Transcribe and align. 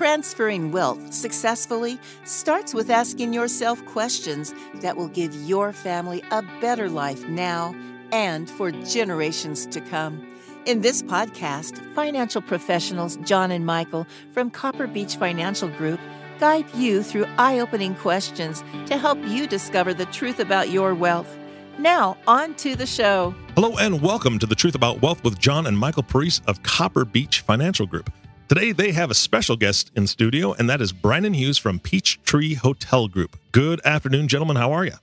Transferring 0.00 0.72
wealth 0.72 1.12
successfully 1.12 1.98
starts 2.24 2.72
with 2.72 2.88
asking 2.88 3.34
yourself 3.34 3.84
questions 3.84 4.54
that 4.76 4.96
will 4.96 5.08
give 5.08 5.34
your 5.34 5.74
family 5.74 6.22
a 6.30 6.40
better 6.62 6.88
life 6.88 7.28
now 7.28 7.74
and 8.10 8.48
for 8.48 8.70
generations 8.70 9.66
to 9.66 9.78
come. 9.78 10.26
In 10.64 10.80
this 10.80 11.02
podcast, 11.02 11.76
financial 11.94 12.40
professionals 12.40 13.18
John 13.24 13.50
and 13.50 13.66
Michael 13.66 14.06
from 14.32 14.48
Copper 14.48 14.86
Beech 14.86 15.16
Financial 15.16 15.68
Group 15.68 16.00
guide 16.38 16.74
you 16.74 17.02
through 17.02 17.26
eye 17.36 17.58
opening 17.58 17.94
questions 17.94 18.64
to 18.86 18.96
help 18.96 19.18
you 19.26 19.46
discover 19.46 19.92
the 19.92 20.06
truth 20.06 20.40
about 20.40 20.70
your 20.70 20.94
wealth. 20.94 21.36
Now, 21.78 22.16
on 22.26 22.54
to 22.54 22.74
the 22.74 22.86
show. 22.86 23.34
Hello, 23.54 23.76
and 23.76 24.00
welcome 24.00 24.38
to 24.38 24.46
The 24.46 24.54
Truth 24.54 24.74
About 24.74 25.02
Wealth 25.02 25.22
with 25.22 25.38
John 25.38 25.66
and 25.66 25.78
Michael 25.78 26.04
Parise 26.04 26.40
of 26.46 26.62
Copper 26.62 27.04
Beech 27.04 27.40
Financial 27.40 27.86
Group. 27.86 28.10
Today, 28.50 28.72
they 28.72 28.90
have 28.90 29.12
a 29.12 29.14
special 29.14 29.54
guest 29.54 29.92
in 29.94 30.08
studio, 30.08 30.54
and 30.54 30.68
that 30.68 30.80
is 30.80 30.90
Brandon 30.90 31.34
Hughes 31.34 31.56
from 31.56 31.78
Peachtree 31.78 32.54
Hotel 32.54 33.06
Group. 33.06 33.38
Good 33.52 33.80
afternoon, 33.84 34.26
gentlemen. 34.26 34.56
How 34.56 34.72
are 34.72 34.84
you? 34.84 34.94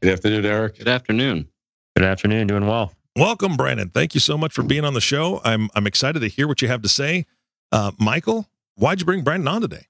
Good 0.00 0.14
afternoon, 0.14 0.46
Eric. 0.46 0.78
Good 0.78 0.88
afternoon. 0.88 1.46
Good 1.94 2.06
afternoon. 2.06 2.46
Doing 2.46 2.66
well. 2.66 2.94
Welcome, 3.14 3.58
Brandon. 3.58 3.90
Thank 3.90 4.14
you 4.14 4.20
so 4.20 4.38
much 4.38 4.54
for 4.54 4.62
being 4.62 4.86
on 4.86 4.94
the 4.94 5.02
show. 5.02 5.42
I'm 5.44 5.68
I'm 5.74 5.86
excited 5.86 6.20
to 6.20 6.28
hear 6.28 6.48
what 6.48 6.62
you 6.62 6.68
have 6.68 6.80
to 6.80 6.88
say. 6.88 7.26
Uh, 7.70 7.92
Michael, 8.00 8.48
why'd 8.76 9.00
you 9.00 9.04
bring 9.04 9.22
Brandon 9.22 9.48
on 9.48 9.60
today? 9.60 9.88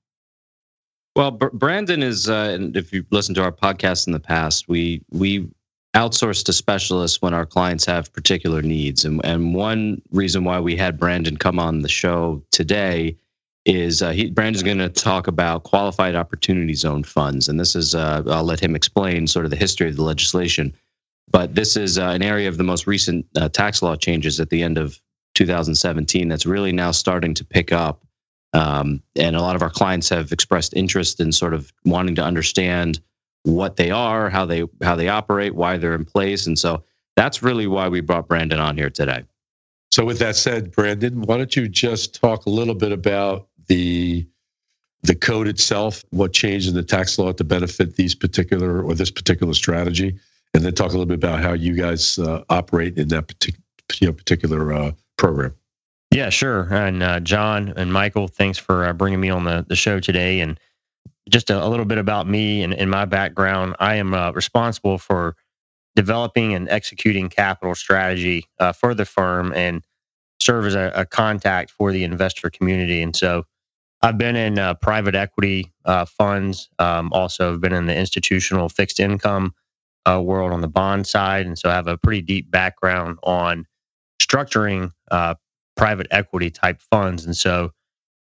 Well, 1.15 1.31
B- 1.31 1.47
Brandon 1.53 2.03
is, 2.03 2.29
uh, 2.29 2.59
if 2.75 2.93
you 2.93 3.07
listen 3.13 3.37
to 3.37 3.43
our 3.45 3.53
podcast 3.53 4.09
in 4.09 4.15
the 4.15 4.19
past, 4.19 4.67
we 4.67 5.01
we 5.13 5.49
outsource 5.97 6.45
to 6.45 6.53
specialists 6.53 7.23
when 7.23 7.33
our 7.33 7.47
clients 7.47 7.87
have 7.87 8.13
particular 8.13 8.61
needs. 8.61 9.05
And, 9.05 9.25
and 9.25 9.55
one 9.55 10.03
reason 10.11 10.45
why 10.45 10.61
we 10.61 10.77
had 10.77 10.99
Brandon 11.01 11.39
come 11.39 11.59
on 11.59 11.81
the 11.81 11.89
show 11.89 12.43
today 12.53 13.17
is 13.65 14.03
uh, 14.03 14.11
he, 14.11 14.31
Brandon's 14.31 14.63
going 14.63 14.79
to 14.79 14.91
talk 14.91 15.27
about 15.27 15.65
qualified 15.65 16.15
opportunity 16.15 16.75
zone 16.75 17.03
funds. 17.03 17.49
And 17.49 17.59
this 17.59 17.75
is, 17.75 17.95
uh, 17.95 18.23
I'll 18.27 18.45
let 18.45 18.61
him 18.61 18.77
explain 18.77 19.27
sort 19.27 19.47
of 19.47 19.51
the 19.51 19.57
history 19.57 19.89
of 19.89 19.97
the 19.97 20.03
legislation. 20.03 20.75
But 21.31 21.55
this 21.55 21.77
is 21.77 21.99
uh, 21.99 22.09
an 22.09 22.23
area 22.23 22.49
of 22.49 22.59
the 22.59 22.63
most 22.63 22.87
recent 22.87 23.27
uh, 23.35 23.49
tax 23.49 23.83
law 23.83 23.97
changes 23.97 24.39
at 24.39 24.51
the 24.51 24.63
end 24.63 24.77
of 24.77 25.01
2017 25.35 26.29
that's 26.29 26.47
really 26.47 26.73
now 26.73 26.91
starting 26.91 27.33
to 27.35 27.45
pick 27.45 27.73
up. 27.73 28.05
Um, 28.53 29.03
and 29.17 29.35
a 29.35 29.41
lot 29.41 29.57
of 29.57 29.63
our 29.63 29.71
clients 29.71 30.11
have 30.11 30.31
expressed 30.31 30.75
interest 30.75 31.21
in 31.21 31.33
sort 31.33 31.55
of 31.55 31.73
wanting 31.85 32.15
to 32.17 32.23
understand 32.23 33.01
what 33.47 33.77
they 33.77 33.91
are, 33.91 34.29
how 34.29 34.45
they 34.45 34.65
how 34.83 34.97
they 34.97 35.09
operate, 35.09 35.55
why 35.55 35.77
they're 35.77 35.95
in 35.95 36.05
place, 36.05 36.47
and 36.47 36.59
so 36.59 36.83
that's 37.15 37.43
really 37.43 37.67
why 37.67 37.89
we 37.89 38.01
brought 38.01 38.29
Brandon 38.29 38.61
on 38.61 38.77
here 38.77 38.91
today. 38.91 39.25
So, 39.91 40.05
with 40.05 40.19
that 40.19 40.37
said, 40.37 40.73
Brandon, 40.73 41.23
why 41.23 41.37
don't 41.39 41.55
you 41.55 41.69
just 41.69 42.21
talk 42.21 42.47
a 42.47 42.51
little 42.51 42.75
bit 42.75 42.93
about 42.93 43.49
the 43.69 44.27
the 45.03 45.15
code 45.15 45.47
itself, 45.47 46.05
what 46.11 46.33
changed 46.33 46.69
in 46.69 46.75
the 46.75 46.83
tax 46.83 47.19
law 47.19 47.33
to 47.33 47.45
benefit 47.45 47.97
these 47.97 48.15
particular 48.15 48.83
or 48.83 48.95
this 48.95 49.11
particular 49.11 49.55
strategy, 49.55 50.19
and 50.53 50.65
then 50.65 50.75
talk 50.75 50.89
a 50.89 50.93
little 50.93 51.07
bit 51.07 51.15
about 51.15 51.41
how 51.41 51.53
you 51.53 51.75
guys 51.75 52.19
uh, 52.19 52.43
operate 52.51 52.99
in 52.99 53.09
that 53.09 53.29
particular 53.29 53.63
you 54.01 54.09
know, 54.09 54.13
particular 54.13 54.73
uh, 54.73 54.93
program. 55.17 55.55
Yeah, 56.11 56.31
sure. 56.31 56.73
And 56.73 57.03
uh, 57.03 57.21
John 57.21 57.73
and 57.77 57.93
Michael, 57.93 58.29
thanks 58.29 58.59
for 58.59 58.85
uh, 58.85 58.93
bringing 58.93 59.21
me 59.21 59.31
on 59.31 59.45
the, 59.45 59.65
the 59.69 59.77
show 59.77 60.01
today. 60.01 60.41
And 60.41 60.59
just 61.29 61.51
a, 61.51 61.65
a, 61.65 61.69
little 61.69 61.85
bit 61.85 61.99
about 61.99 62.29
me 62.29 62.63
and, 62.63 62.73
and 62.75 62.91
my 62.91 63.05
background. 63.05 63.75
I 63.81 63.97
am 63.97 64.15
uh, 64.15 64.33
responsible 64.33 64.99
for 64.99 65.37
developing 65.97 66.55
and 66.55 66.69
executing 66.69 67.29
capital 67.29 67.75
strategy 67.75 68.47
uh, 68.59 68.73
for 68.73 68.95
the 68.95 69.05
firm 69.05 69.53
and 69.55 69.83
serve 70.41 70.67
as 70.67 70.75
a, 70.75 70.93
a, 70.95 71.07
contact 71.07 71.71
for 71.71 71.91
the 71.91 72.05
investor 72.05 72.51
community. 72.51 73.03
And 73.03 73.17
so 73.17 73.45
I've 74.03 74.19
been 74.19 74.37
in 74.37 74.59
uh, 74.59 74.75
private 74.75 75.15
equity 75.15 75.73
uh, 75.85 76.05
funds, 76.05 76.69
um, 76.79 77.11
also 77.13 77.53
have 77.53 77.61
been 77.61 77.73
in 77.73 77.87
the 77.87 77.97
institutional 77.97 78.69
fixed 78.69 79.01
income 79.01 79.55
uh, 80.09 80.21
world 80.23 80.53
on 80.53 80.61
the 80.61 80.69
bond 80.69 81.07
side. 81.07 81.47
And 81.47 81.59
so 81.59 81.71
I 81.71 81.75
have 81.75 81.89
a 81.89 81.97
pretty 81.99 82.23
deep 82.23 82.51
background 82.51 83.19
on 83.23 83.67
structuring 84.21 84.93
uh, 85.11 85.35
private 85.77 86.07
equity 86.11 86.51
type 86.51 86.81
funds. 86.81 87.25
And 87.25 87.37
so 87.37 87.73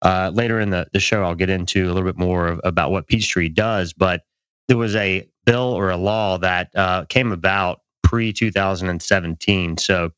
uh, 0.04 0.32
later 0.34 0.60
in 0.60 0.70
the, 0.70 0.88
the 0.94 1.00
show, 1.00 1.24
I'll 1.24 1.36
get 1.36 1.50
into 1.50 1.86
a 1.86 1.92
little 1.94 2.04
bit 2.04 2.18
more 2.18 2.48
of, 2.48 2.62
about 2.64 2.92
what 2.92 3.08
Peachtree 3.08 3.50
does. 3.50 3.94
But 3.94 4.22
there 4.68 4.78
was 4.78 4.96
a 4.96 5.28
bill 5.46 5.74
or 5.74 5.90
a 5.90 5.98
law 5.98 6.38
that 6.38 6.70
uh, 6.76 7.06
came 7.06 7.32
about 7.32 7.80
pre 8.04 8.34
2017. 8.34 9.78
So 9.78 10.12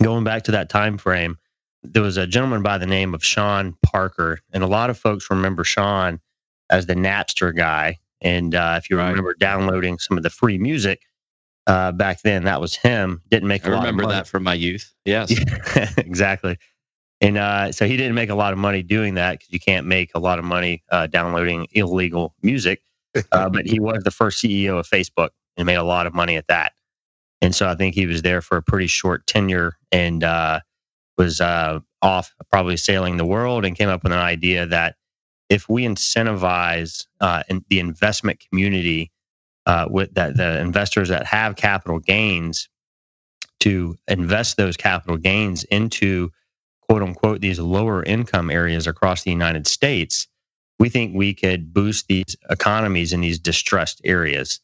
going 0.00 0.24
back 0.24 0.44
to 0.44 0.52
that 0.52 0.70
time 0.70 0.98
frame, 0.98 1.36
there 1.82 2.02
was 2.02 2.16
a 2.16 2.26
gentleman 2.26 2.62
by 2.62 2.78
the 2.78 2.86
name 2.86 3.14
of 3.14 3.24
Sean 3.24 3.76
Parker, 3.84 4.40
and 4.52 4.62
a 4.62 4.66
lot 4.66 4.90
of 4.90 4.98
folks 4.98 5.30
remember 5.30 5.64
Sean 5.64 6.20
as 6.70 6.86
the 6.86 6.94
Napster 6.94 7.54
guy. 7.54 7.98
And 8.20 8.54
uh, 8.54 8.78
if 8.82 8.90
you 8.90 8.98
right. 8.98 9.08
remember 9.08 9.34
downloading 9.38 9.98
some 9.98 10.16
of 10.16 10.22
the 10.22 10.30
free 10.30 10.58
music 10.58 11.02
uh, 11.66 11.92
back 11.92 12.22
then, 12.22 12.44
that 12.44 12.60
was 12.60 12.74
him. 12.74 13.22
Didn't 13.30 13.48
make. 13.48 13.64
I 13.66 13.70
remember 13.70 14.06
that 14.06 14.26
from 14.26 14.42
my 14.42 14.54
youth. 14.54 14.92
Yes, 15.04 15.32
exactly. 15.98 16.56
And 17.20 17.36
uh, 17.36 17.72
so 17.72 17.86
he 17.86 17.96
didn't 17.96 18.14
make 18.14 18.30
a 18.30 18.34
lot 18.34 18.52
of 18.52 18.58
money 18.58 18.82
doing 18.82 19.14
that 19.14 19.32
because 19.32 19.52
you 19.52 19.58
can't 19.58 19.86
make 19.86 20.10
a 20.14 20.20
lot 20.20 20.38
of 20.38 20.44
money 20.44 20.82
uh, 20.90 21.06
downloading 21.08 21.66
illegal 21.72 22.34
music. 22.42 22.82
Uh, 23.32 23.48
but 23.48 23.66
he 23.66 23.80
was 23.80 24.04
the 24.04 24.12
first 24.12 24.44
CEO 24.44 24.78
of 24.78 24.86
Facebook 24.86 25.30
and 25.56 25.66
made 25.66 25.74
a 25.74 25.82
lot 25.82 26.06
of 26.06 26.14
money 26.14 26.36
at 26.36 26.46
that. 26.46 26.72
And 27.40 27.52
so 27.52 27.66
I 27.66 27.74
think 27.74 27.96
he 27.96 28.06
was 28.06 28.22
there 28.22 28.40
for 28.40 28.58
a 28.58 28.62
pretty 28.62 28.86
short 28.86 29.26
tenure 29.26 29.76
and 29.90 30.22
uh, 30.22 30.60
was 31.16 31.40
uh, 31.40 31.80
off 32.00 32.32
probably 32.48 32.76
sailing 32.76 33.16
the 33.16 33.24
world 33.24 33.64
and 33.64 33.74
came 33.74 33.88
up 33.88 34.04
with 34.04 34.12
an 34.12 34.18
idea 34.18 34.66
that 34.66 34.96
if 35.48 35.68
we 35.68 35.84
incentivize 35.84 37.06
uh, 37.20 37.42
in 37.48 37.64
the 37.70 37.80
investment 37.80 38.38
community 38.48 39.10
with 39.88 40.14
that 40.14 40.36
the 40.36 40.60
investors 40.60 41.08
that 41.08 41.26
have 41.26 41.56
capital 41.56 41.98
gains 41.98 42.68
to 43.60 43.96
invest 44.06 44.58
those 44.58 44.76
capital 44.76 45.16
gains 45.16 45.64
into 45.64 46.30
quote 46.88 47.02
unquote 47.02 47.40
these 47.40 47.58
lower 47.58 48.02
income 48.02 48.50
areas 48.50 48.86
across 48.86 49.22
the 49.22 49.30
United 49.30 49.66
States, 49.66 50.26
we 50.78 50.88
think 50.88 51.14
we 51.14 51.34
could 51.34 51.72
boost 51.72 52.06
these 52.08 52.36
economies 52.50 53.12
in 53.12 53.20
these 53.20 53.38
distressed 53.38 54.00
areas. 54.04 54.60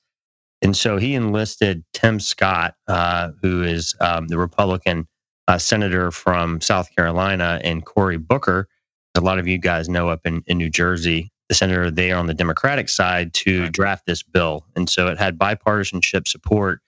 And 0.62 0.76
so 0.76 0.96
he 0.96 1.14
enlisted 1.14 1.84
Tim 1.92 2.20
Scott, 2.20 2.74
uh, 2.88 3.32
who 3.42 3.62
is 3.62 3.94
um, 4.00 4.28
the 4.28 4.38
Republican 4.38 5.06
uh, 5.48 5.58
senator 5.58 6.10
from 6.10 6.60
South 6.60 6.94
Carolina, 6.96 7.60
and 7.62 7.84
Cory 7.84 8.16
Booker, 8.16 8.68
a 9.14 9.20
lot 9.20 9.38
of 9.38 9.46
you 9.46 9.58
guys 9.58 9.88
know 9.88 10.08
up 10.08 10.20
in, 10.24 10.42
in 10.46 10.56
New 10.56 10.70
Jersey, 10.70 11.30
the 11.48 11.54
senator 11.54 11.90
there 11.90 12.16
on 12.16 12.26
the 12.26 12.34
Democratic 12.34 12.88
side, 12.88 13.34
to 13.34 13.68
draft 13.68 14.06
this 14.06 14.22
bill. 14.22 14.64
And 14.74 14.88
so 14.88 15.08
it 15.08 15.18
had 15.18 15.38
bipartisanship 15.38 16.26
support 16.26 16.80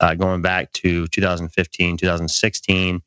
uh, 0.00 0.14
going 0.14 0.42
back 0.42 0.72
to 0.72 1.06
2015, 1.08 1.96
2016 1.96 3.02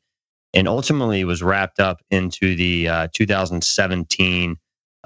and 0.54 0.68
ultimately 0.68 1.24
was 1.24 1.42
wrapped 1.42 1.80
up 1.80 2.02
into 2.10 2.56
the 2.56 2.88
uh, 2.88 3.08
2017 3.12 4.56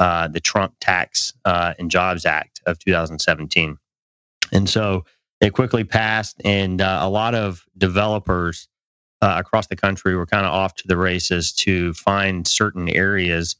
uh, 0.00 0.28
the 0.28 0.40
Trump 0.40 0.74
Tax 0.80 1.32
uh, 1.44 1.74
and 1.78 1.90
Jobs 1.90 2.24
Act 2.24 2.62
of 2.64 2.78
2017. 2.78 3.76
And 4.50 4.68
so 4.68 5.04
it 5.42 5.50
quickly 5.50 5.84
passed, 5.84 6.40
and 6.42 6.80
uh, 6.80 7.00
a 7.02 7.10
lot 7.10 7.34
of 7.34 7.64
developers 7.76 8.66
uh, 9.20 9.34
across 9.38 9.66
the 9.66 9.76
country 9.76 10.16
were 10.16 10.24
kind 10.24 10.46
of 10.46 10.52
off 10.52 10.74
to 10.76 10.88
the 10.88 10.96
races 10.96 11.52
to 11.52 11.92
find 11.92 12.48
certain 12.48 12.88
areas 12.88 13.56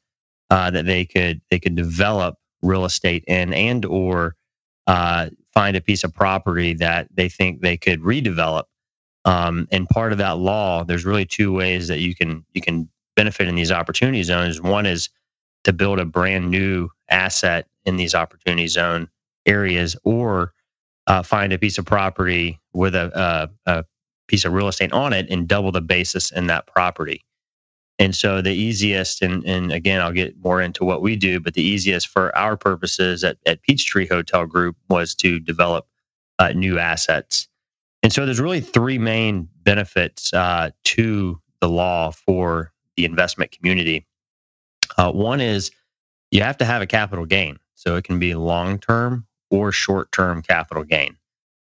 uh, 0.49 0.71
that 0.71 0.87
they 0.87 1.05
could 1.05 1.43
they 1.51 1.59
could 1.59 1.77
develop 1.77 2.37
real 2.63 2.87
estate 2.87 3.23
in, 3.27 3.53
and 3.53 3.85
or 3.85 4.35
find 4.87 5.77
a 5.77 5.81
piece 5.81 6.05
of 6.05 6.15
property 6.15 6.73
that 6.75 7.07
they 7.15 7.29
think 7.29 7.61
they 7.61 7.77
could 7.77 8.01
redevelop 8.01 8.65
um, 9.25 9.69
and 9.71 9.89
part 9.89 10.13
of 10.13 10.19
that 10.19 10.39
law, 10.39 10.85
there's 10.85 11.05
really 11.05 11.27
two 11.27 11.53
ways 11.53 11.89
that 11.89 12.01
you 12.01 12.15
can 12.15 12.45
you 12.55 12.61
can 12.63 12.89
benefit 13.17 13.49
in 13.49 13.55
these 13.57 13.73
opportunity 13.73 14.23
zones. 14.23 14.61
One 14.63 14.87
is 14.87 15.11
to 15.65 15.73
build 15.73 15.99
a 15.99 16.05
brand 16.05 16.51
new 16.51 16.91
asset 17.11 17.67
in 17.85 17.97
these 17.97 18.15
opportunity 18.15 18.69
zone 18.69 19.09
areas, 19.47 19.97
or 20.05 20.53
uh, 21.07 21.23
find 21.23 21.53
a 21.53 21.59
piece 21.59 21.79
of 21.79 21.87
property 21.87 22.61
with 22.73 22.95
a, 22.95 23.51
a, 23.67 23.73
a 23.81 23.85
piece 24.29 24.45
of 24.45 24.53
real 24.53 24.69
estate 24.69 24.93
on 24.93 25.13
it 25.13 25.29
and 25.31 25.49
double 25.49 25.73
the 25.73 25.81
basis 25.83 26.33
in 26.33 26.47
that 26.49 26.67
property. 26.67 27.25
And 27.99 28.17
so 28.17 28.43
the 28.43 28.53
easiest, 28.53 29.23
and, 29.23 29.45
and 29.47 29.73
again, 29.73 30.03
I'll 30.03 30.13
get 30.13 30.37
more 30.43 30.63
into 30.63 30.85
what 30.85 31.03
we 31.03 31.17
do, 31.17 31.41
but 31.41 31.55
the 31.55 31.63
easiest 31.63 32.09
for 32.09 32.37
our 32.37 32.57
purposes 32.57 33.25
at, 33.25 33.39
at 33.47 33.63
Peachtree 33.63 34.09
Hotel 34.09 34.47
Group 34.47 34.77
was 34.91 35.15
to 35.17 35.41
develop 35.41 35.87
uh, 36.39 36.53
new 36.53 36.79
assets. 36.79 37.49
And 38.03 38.13
so 38.13 38.25
there's 38.25 38.41
really 38.41 38.61
three 38.61 38.99
main 38.99 39.49
benefits 39.65 40.33
uh, 40.33 40.71
to 40.85 41.41
the 41.61 41.69
law 41.69 42.11
for 42.11 42.73
the 42.97 43.05
investment 43.05 43.53
community. 43.53 44.07
Uh, 44.99 45.13
one 45.13 45.41
is 45.41 45.71
you 46.31 46.43
have 46.43 46.59
to 46.59 46.65
have 46.65 46.83
a 46.83 46.87
capital 46.87 47.27
gain. 47.27 47.59
So 47.75 47.97
it 47.97 48.05
can 48.05 48.19
be 48.19 48.35
long 48.35 48.79
term 48.79 49.27
or 49.51 49.73
short 49.73 50.13
term 50.13 50.43
capital 50.43 50.85
gain. 50.85 51.17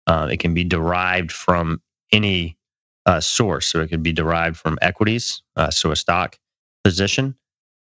Uh, 0.06 0.28
it 0.30 0.38
can 0.40 0.54
be 0.54 0.64
derived 0.64 1.32
from 1.32 1.82
any 2.12 2.58
uh, 3.06 3.20
source. 3.20 3.66
So 3.66 3.80
it 3.80 3.88
could 3.88 4.02
be 4.02 4.12
derived 4.12 4.56
from 4.56 4.78
equities, 4.82 5.42
uh, 5.56 5.70
so 5.70 5.90
a 5.90 5.96
stock 5.96 6.38
position. 6.84 7.36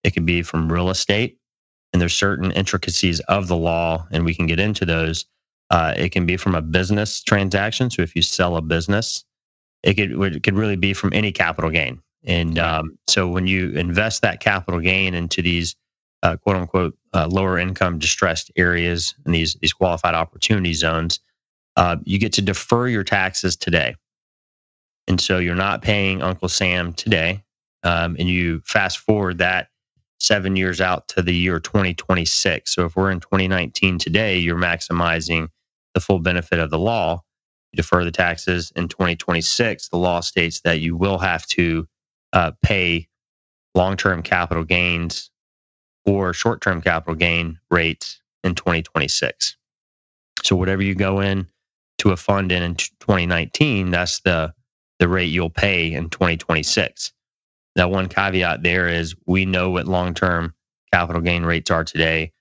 It 0.05 0.12
could 0.12 0.26
be 0.26 0.43
from 0.43 0.73
real 0.73 0.91
estate, 0.91 1.38
and 1.93 2.00
there's 2.00 2.14
certain 2.17 2.52
intricacies 2.52 3.20
of 3.20 3.49
the 3.49 3.56
law, 3.56 4.06
and 4.12 4.25
we 4.25 4.35
can 4.35 4.47
get 4.47 4.61
into 4.61 4.87
those. 4.87 5.26
Uh, 5.70 5.94
it 5.96 6.11
can 6.11 6.26
be 6.26 6.37
from 6.37 6.55
a 6.55 6.62
business 6.62 7.22
transaction. 7.22 7.90
So 7.90 8.02
if 8.02 8.17
you 8.17 8.22
sell 8.22 8.56
a 8.56 8.62
business, 8.62 9.25
it 9.82 9.94
could 9.94 10.12
it 10.34 10.43
could 10.43 10.55
really 10.56 10.76
be 10.76 10.93
from 10.93 11.12
any 11.12 11.32
capital 11.32 11.70
gain. 11.70 12.02
And 12.25 12.58
um, 12.58 12.99
so 13.08 13.28
when 13.28 13.46
you 13.46 13.70
invest 13.70 14.22
that 14.22 14.40
capital 14.40 14.81
gain 14.81 15.14
into 15.14 15.43
these 15.43 15.76
uh, 16.22 16.37
quote 16.37 16.56
unquote 16.56 16.99
uh, 17.14 17.28
lower 17.28 17.58
income 17.58 17.99
distressed 17.99 18.50
areas 18.56 19.14
and 19.25 19.34
these 19.34 19.55
these 19.56 19.72
qualified 19.72 20.14
opportunity 20.14 20.75
zones, 20.75 21.20
uh, 21.76 21.96
you 22.05 22.19
get 22.19 22.32
to 22.34 22.43
defer 22.43 22.88
your 22.88 23.05
taxes 23.05 23.56
today. 23.56 23.94
And 25.08 25.20
so 25.20 25.38
you're 25.38 25.55
not 25.55 25.82
paying 25.82 26.23
Uncle 26.23 26.49
Sam 26.49 26.93
today, 26.93 27.43
um, 27.82 28.16
and 28.19 28.28
you 28.28 28.61
fast 28.64 28.99
forward 28.99 29.38
that 29.38 29.69
seven 30.19 30.56
years 30.56 30.81
out 30.81 31.08
to 31.08 31.23
the 31.23 31.34
year 31.34 31.58
2026. 31.58 32.75
So 32.75 32.84
if 32.84 32.94
we're 32.94 33.11
in 33.11 33.20
2019 33.20 33.99
today, 33.99 34.38
you're 34.38 34.56
maximizing 34.56 35.49
the 35.94 36.00
full 36.00 36.20
benefit 36.20 36.58
of 36.60 36.70
the 36.70 36.78
law. 36.78 37.22
You 37.72 37.78
defer 37.78 38.04
the 38.04 38.12
taxes 38.12 38.72
in 38.76 38.88
2026. 38.88 39.88
The 39.90 39.98
law 39.98 40.20
states 40.20 40.60
that 40.62 40.81
you 40.81 40.96
will 40.96 41.19
have 41.19 41.46
to 41.48 41.88
uh, 42.32 42.52
pay 42.62 43.08
long 43.75 43.96
term 43.96 44.22
capital 44.22 44.64
gains 44.64 45.31
or 46.06 46.34
short 46.34 46.60
term 46.62 46.82
capital 46.82 47.14
gain 47.16 47.60
rates 47.70 48.20
in 48.44 48.54
2026. 48.56 49.56
So 50.44 50.56
whatever 50.56 50.82
you 50.82 50.94
go 50.94 51.20
in 51.20 51.48
to 51.98 52.12
a 52.12 52.19
fund 52.19 52.52
in 52.52 52.62
in 52.62 52.76
2019, 52.76 53.90
that's 53.90 54.20
the 54.20 54.54
the 55.00 55.08
rate 55.08 55.26
you'll 55.26 55.50
pay 55.50 55.92
in 55.92 56.10
2026. 56.10 57.12
Now, 57.76 57.88
one 57.88 58.08
caveat 58.08 58.62
there 58.62 58.88
is 58.88 59.14
we 59.26 59.46
know 59.46 59.70
what 59.70 59.87
long 59.87 60.14
term 60.14 60.54
capital 60.92 61.22
gain 61.22 61.44
rates 61.44 61.70
are 61.70 61.84
today. 61.84 62.32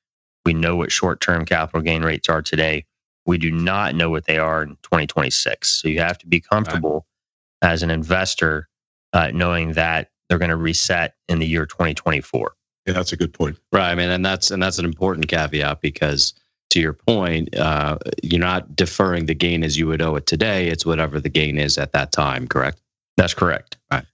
We 0.46 0.54
know 0.54 0.76
what 0.78 0.92
short 0.92 1.22
term 1.22 1.46
capital 1.46 1.82
gain 1.82 2.04
rates 2.04 2.30
are 2.30 2.42
today. 2.42 2.86
We 3.26 3.38
do 3.38 3.52
not 3.52 3.96
know 3.96 4.10
what 4.10 4.26
they 4.26 4.38
are 4.38 4.64
in 4.64 4.70
2026. 4.84 5.70
So 5.82 5.88
you 5.88 6.00
have 6.00 6.18
to 6.20 6.28
be 6.28 6.40
comfortable 6.40 7.06
right. 7.62 7.72
as 7.72 7.84
an 7.84 7.92
investor 7.92 8.68
uh, 9.14 9.32
knowing 9.34 9.74
that 9.74 10.12
they're 10.28 10.38
going 10.38 10.50
to 10.50 10.56
reset 10.56 11.16
in 11.28 11.40
the 11.40 11.48
year 11.48 11.66
2024. 11.66 12.54
Yeah, 12.86 12.94
that's 12.94 13.12
a 13.12 13.18
good 13.18 13.34
point. 13.34 13.58
Right. 13.72 13.92
I 13.92 13.96
mean, 13.96 14.10
and 14.10 14.26
that's 14.26 14.52
and 14.52 14.62
that's 14.62 14.80
an 14.80 14.86
important 14.86 15.28
caveat 15.28 15.82
because 15.82 16.34
to 16.72 16.80
your 16.80 16.94
point, 16.94 17.56
uh, 17.56 17.98
you're 18.24 18.40
not 18.40 18.76
deferring 18.76 19.26
the 19.26 19.36
gain 19.36 19.64
as 19.64 19.78
you 19.78 19.88
would 19.88 20.02
owe 20.02 20.16
it 20.16 20.28
today. 20.28 20.68
It's 20.68 20.86
whatever 20.86 21.20
the 21.20 21.30
gain 21.30 21.58
is 21.58 21.78
at 21.78 21.92
that 21.94 22.12
time. 22.12 22.48
Correct. 22.48 22.82
That's 23.18 23.34
correct. 23.34 23.78
Right. 23.92 24.06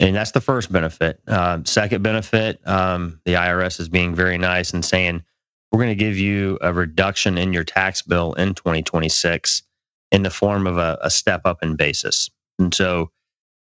And 0.00 0.16
that's 0.16 0.32
the 0.32 0.40
first 0.40 0.72
benefit. 0.72 1.20
Uh, 1.26 1.60
second 1.64 2.02
benefit, 2.02 2.66
um, 2.66 3.20
the 3.24 3.34
IRS 3.34 3.80
is 3.80 3.88
being 3.88 4.14
very 4.14 4.38
nice 4.38 4.72
and 4.72 4.84
saying 4.84 5.22
we're 5.70 5.78
going 5.78 5.88
to 5.88 5.94
give 5.94 6.16
you 6.16 6.58
a 6.60 6.72
reduction 6.72 7.38
in 7.38 7.52
your 7.52 7.64
tax 7.64 8.02
bill 8.02 8.32
in 8.34 8.54
2026 8.54 9.62
in 10.10 10.22
the 10.22 10.30
form 10.30 10.66
of 10.66 10.78
a, 10.78 10.98
a 11.02 11.10
step 11.10 11.42
up 11.44 11.62
in 11.62 11.76
basis. 11.76 12.30
And 12.58 12.74
so, 12.74 13.10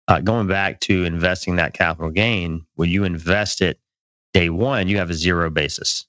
uh, 0.09 0.21
going 0.21 0.47
back 0.47 0.79
to 0.81 1.05
investing 1.05 1.57
that 1.57 1.75
capital 1.75 2.11
gain, 2.11 2.65
when 2.77 2.89
you 2.91 3.03
invest 3.03 3.61
it 3.61 3.81
day 4.33 4.51
one, 4.51 4.87
you 4.87 4.99
have 4.99 5.11
a 5.11 5.15
zero 5.15 5.51
basis. 5.51 6.07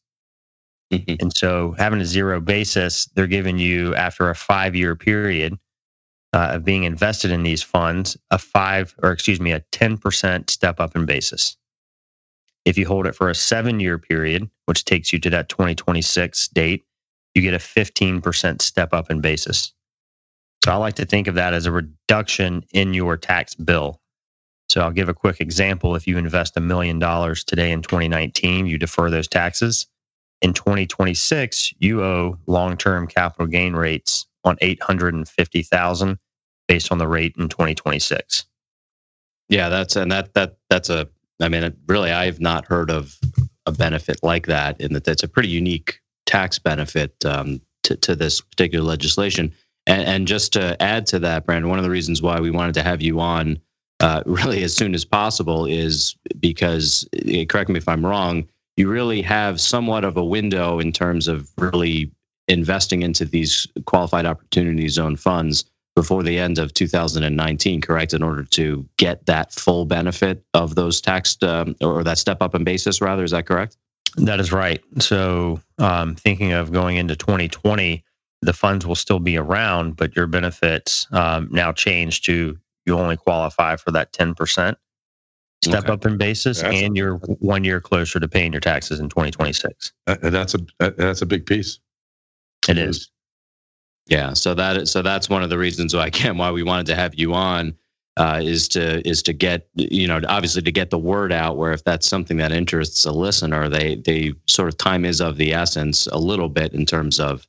Mm-hmm. 0.93 1.15
And 1.19 1.35
so, 1.35 1.73
having 1.79 1.99
a 1.99 2.05
zero 2.05 2.39
basis, 2.39 3.05
they're 3.15 3.25
giving 3.25 3.57
you 3.57 3.95
after 3.95 4.29
a 4.29 4.35
five 4.35 4.75
year 4.75 4.95
period 4.95 5.57
uh, 6.33 6.51
of 6.53 6.63
being 6.63 6.83
invested 6.83 7.31
in 7.31 7.43
these 7.43 7.63
funds 7.63 8.17
a 8.31 8.37
five 8.37 8.93
or 9.01 9.11
excuse 9.11 9.39
me 9.39 9.51
a 9.51 9.61
10% 9.71 10.49
step 10.49 10.79
up 10.79 10.95
in 10.95 11.05
basis 11.05 11.57
if 12.67 12.77
you 12.77 12.87
hold 12.87 13.07
it 13.07 13.15
for 13.15 13.29
a 13.29 13.35
seven 13.35 13.81
year 13.81 13.99
period 13.99 14.49
which 14.67 14.85
takes 14.85 15.13
you 15.13 15.19
to 15.19 15.31
that 15.31 15.49
2026 15.49 16.49
date 16.49 16.85
you 17.35 17.43
get 17.43 17.55
a 17.55 17.59
15% 17.59 18.61
step 18.63 18.93
up 18.93 19.11
in 19.11 19.21
basis. 19.21 19.73
So 20.65 20.71
i 20.73 20.77
like 20.77 20.95
to 20.95 21.05
think 21.05 21.27
of 21.27 21.35
that 21.35 21.53
as 21.53 21.65
a 21.67 21.73
reduction 21.73 22.63
in 22.73 22.93
your 22.93 23.17
tax 23.17 23.55
bill. 23.55 24.01
So 24.69 24.81
i'll 24.81 24.91
give 24.91 25.09
a 25.09 25.15
quick 25.15 25.41
example. 25.41 25.95
If 25.95 26.07
you 26.07 26.17
invest 26.17 26.57
a 26.57 26.61
million 26.61 26.99
dollars 26.99 27.43
today 27.43 27.71
in 27.71 27.81
2019 27.83 28.67
you 28.67 28.77
defer 28.77 29.09
those 29.09 29.27
taxes. 29.29 29.87
In 30.41 30.53
2026 30.53 31.73
you 31.79 32.03
owe 32.03 32.39
long-term 32.47 33.07
capital 33.07 33.47
gain 33.47 33.73
rates 33.73 34.27
on 34.45 34.57
850,000 34.61 36.19
based 36.67 36.91
on 36.91 36.99
the 36.99 37.07
rate 37.07 37.35
in 37.37 37.49
2026. 37.49 38.45
Yeah, 39.49 39.69
that's 39.69 39.95
and 39.95 40.11
that 40.11 40.33
that 40.33 40.57
that's 40.69 40.89
a 40.89 41.07
I 41.41 41.49
mean 41.49 41.73
really 41.87 42.11
I've 42.11 42.39
not 42.39 42.65
heard 42.65 42.89
of 42.89 43.17
a 43.65 43.71
benefit 43.71 44.19
like 44.23 44.47
that 44.47 44.79
in 44.79 44.93
that 44.93 45.03
that's 45.03 45.23
a 45.23 45.27
pretty 45.27 45.49
unique 45.49 45.99
tax 46.25 46.59
benefit 46.59 47.13
um, 47.25 47.61
to 47.83 47.95
to 47.97 48.15
this 48.15 48.41
particular 48.41 48.85
legislation. 48.85 49.53
And, 49.87 50.01
and 50.01 50.27
just 50.27 50.53
to 50.53 50.79
add 50.81 51.05
to 51.07 51.19
that, 51.19 51.45
Brandon, 51.45 51.69
one 51.69 51.79
of 51.79 51.85
the 51.85 51.89
reasons 51.89 52.21
why 52.21 52.39
we 52.41 52.51
wanted 52.51 52.73
to 52.73 52.83
have 52.83 53.01
you 53.01 53.19
on 53.19 53.57
uh, 53.99 54.21
really 54.25 54.63
as 54.63 54.75
soon 54.75 54.93
as 54.93 55.05
possible 55.05 55.65
is 55.65 56.15
because, 56.39 57.07
eh, 57.25 57.45
correct 57.45 57.69
me 57.69 57.77
if 57.77 57.87
I'm 57.87 58.05
wrong, 58.05 58.47
you 58.75 58.89
really 58.89 59.21
have 59.23 59.59
somewhat 59.59 60.03
of 60.03 60.17
a 60.17 60.25
window 60.25 60.79
in 60.79 60.91
terms 60.91 61.27
of 61.27 61.49
really 61.57 62.11
investing 62.47 63.01
into 63.01 63.25
these 63.25 63.65
qualified 63.85 64.25
opportunity 64.25 64.87
zone 64.87 65.15
funds 65.15 65.65
before 65.97 66.21
the 66.21 66.37
end 66.37 66.59
of 66.59 66.71
2019, 66.75 67.81
correct? 67.81 68.13
In 68.13 68.21
order 68.21 68.43
to 68.43 68.87
get 68.97 69.25
that 69.25 69.51
full 69.51 69.83
benefit 69.83 70.43
of 70.53 70.75
those 70.75 71.01
tax 71.01 71.35
um, 71.41 71.75
or 71.81 72.03
that 72.03 72.19
step 72.19 72.39
up 72.39 72.53
in 72.53 72.63
basis, 72.63 73.01
rather, 73.01 73.23
is 73.23 73.31
that 73.31 73.47
correct? 73.47 73.77
That 74.17 74.39
is 74.39 74.51
right. 74.51 74.79
So, 74.99 75.59
um, 75.79 76.13
thinking 76.13 76.51
of 76.51 76.71
going 76.71 76.97
into 76.97 77.15
2020, 77.15 78.03
the 78.43 78.53
funds 78.53 78.85
will 78.85 78.93
still 78.93 79.17
be 79.17 79.37
around, 79.37 79.95
but 79.95 80.15
your 80.15 80.27
benefits 80.27 81.07
um, 81.13 81.47
now 81.49 81.71
change 81.71 82.21
to 82.23 82.55
you 82.85 82.95
only 82.95 83.17
qualify 83.17 83.75
for 83.75 83.89
that 83.89 84.13
10% 84.13 84.75
step 85.63 85.83
okay. 85.85 85.93
up 85.93 86.05
in 86.05 86.19
basis, 86.19 86.61
that's 86.61 86.79
and 86.79 86.95
you're 86.95 87.15
one 87.15 87.63
year 87.63 87.81
closer 87.81 88.19
to 88.19 88.27
paying 88.27 88.51
your 88.51 88.61
taxes 88.61 88.99
in 88.99 89.09
2026. 89.09 89.93
And 90.05 90.19
that's 90.21 90.53
a 90.53 90.59
that's 90.79 91.23
a 91.23 91.25
big 91.25 91.47
piece. 91.47 91.79
It 92.69 92.77
is. 92.77 93.09
Yeah, 94.07 94.33
so 94.33 94.53
that 94.53 94.87
so 94.87 95.01
that's 95.01 95.29
one 95.29 95.43
of 95.43 95.49
the 95.49 95.57
reasons 95.57 95.95
why 95.95 96.09
why 96.33 96.51
we 96.51 96.63
wanted 96.63 96.85
to 96.87 96.95
have 96.95 97.15
you 97.15 97.33
on 97.33 97.75
uh, 98.17 98.41
is 98.43 98.67
to 98.69 99.07
is 99.07 99.21
to 99.23 99.33
get 99.33 99.67
you 99.75 100.07
know 100.07 100.21
obviously 100.27 100.61
to 100.61 100.71
get 100.71 100.89
the 100.89 100.97
word 100.97 101.31
out 101.33 101.57
where 101.57 101.73
if 101.73 101.83
that's 101.83 102.07
something 102.07 102.37
that 102.37 102.51
interests 102.51 103.05
a 103.05 103.11
listener 103.11 103.69
they 103.69 103.95
they 103.95 104.33
sort 104.47 104.69
of 104.69 104.77
time 104.77 105.05
is 105.05 105.21
of 105.21 105.37
the 105.37 105.53
essence 105.53 106.07
a 106.07 106.17
little 106.17 106.49
bit 106.49 106.73
in 106.73 106.85
terms 106.85 107.19
of 107.19 107.47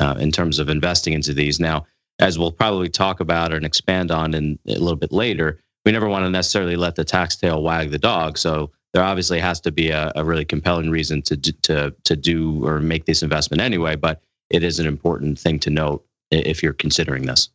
uh, 0.00 0.14
in 0.18 0.30
terms 0.30 0.58
of 0.58 0.68
investing 0.68 1.12
into 1.12 1.34
these. 1.34 1.58
Now 1.60 1.86
as 2.18 2.38
we'll 2.38 2.52
probably 2.52 2.88
talk 2.88 3.20
about 3.20 3.52
and 3.52 3.66
expand 3.66 4.10
on 4.10 4.34
in 4.34 4.58
a 4.68 4.72
little 4.72 4.96
bit 4.96 5.12
later 5.12 5.60
we 5.84 5.92
never 5.92 6.08
want 6.08 6.24
to 6.24 6.30
necessarily 6.30 6.76
let 6.76 6.94
the 6.96 7.04
tax 7.04 7.36
tail 7.36 7.62
wag 7.62 7.90
the 7.90 7.98
dog 7.98 8.38
so 8.38 8.70
there 8.94 9.04
obviously 9.04 9.38
has 9.38 9.60
to 9.60 9.70
be 9.70 9.90
a, 9.90 10.12
a 10.16 10.24
really 10.24 10.44
compelling 10.44 10.90
reason 10.90 11.20
to 11.22 11.36
to 11.36 11.94
to 12.04 12.16
do 12.16 12.64
or 12.64 12.80
make 12.80 13.04
this 13.04 13.22
investment 13.22 13.60
anyway 13.60 13.96
but 13.96 14.22
it 14.50 14.62
is 14.62 14.78
an 14.78 14.86
important 14.86 15.38
thing 15.38 15.58
to 15.60 15.70
note 15.70 16.04
if 16.30 16.62
you're 16.62 16.72
considering 16.72 17.26
this. 17.26 17.50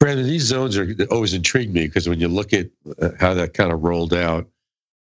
Brandon, 0.00 0.26
these 0.26 0.44
zones 0.44 0.76
are 0.76 0.94
always 1.10 1.34
intrigued 1.34 1.74
me 1.74 1.86
because 1.86 2.08
when 2.08 2.20
you 2.20 2.28
look 2.28 2.52
at 2.52 2.68
uh, 3.02 3.10
how 3.18 3.34
that 3.34 3.54
kind 3.54 3.72
of 3.72 3.82
rolled 3.82 4.14
out, 4.14 4.46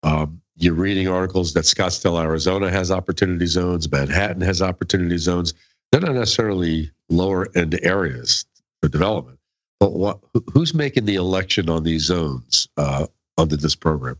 um, 0.02 0.40
you're 0.56 0.74
reading 0.74 1.08
articles 1.08 1.52
that 1.54 1.64
Scottsdale, 1.64 2.22
Arizona 2.22 2.70
has 2.70 2.90
opportunity 2.90 3.46
zones, 3.46 3.90
Manhattan 3.90 4.40
has 4.42 4.62
opportunity 4.62 5.18
zones. 5.18 5.54
They're 5.90 6.00
not 6.00 6.14
necessarily 6.14 6.90
lower 7.08 7.48
end 7.54 7.78
areas 7.82 8.46
for 8.80 8.88
development. 8.88 9.38
But 9.80 9.92
what, 9.92 10.20
who's 10.52 10.72
making 10.72 11.04
the 11.04 11.16
election 11.16 11.68
on 11.68 11.82
these 11.82 12.04
zones 12.04 12.68
uh, 12.76 13.06
under 13.36 13.56
this 13.56 13.74
program? 13.74 14.16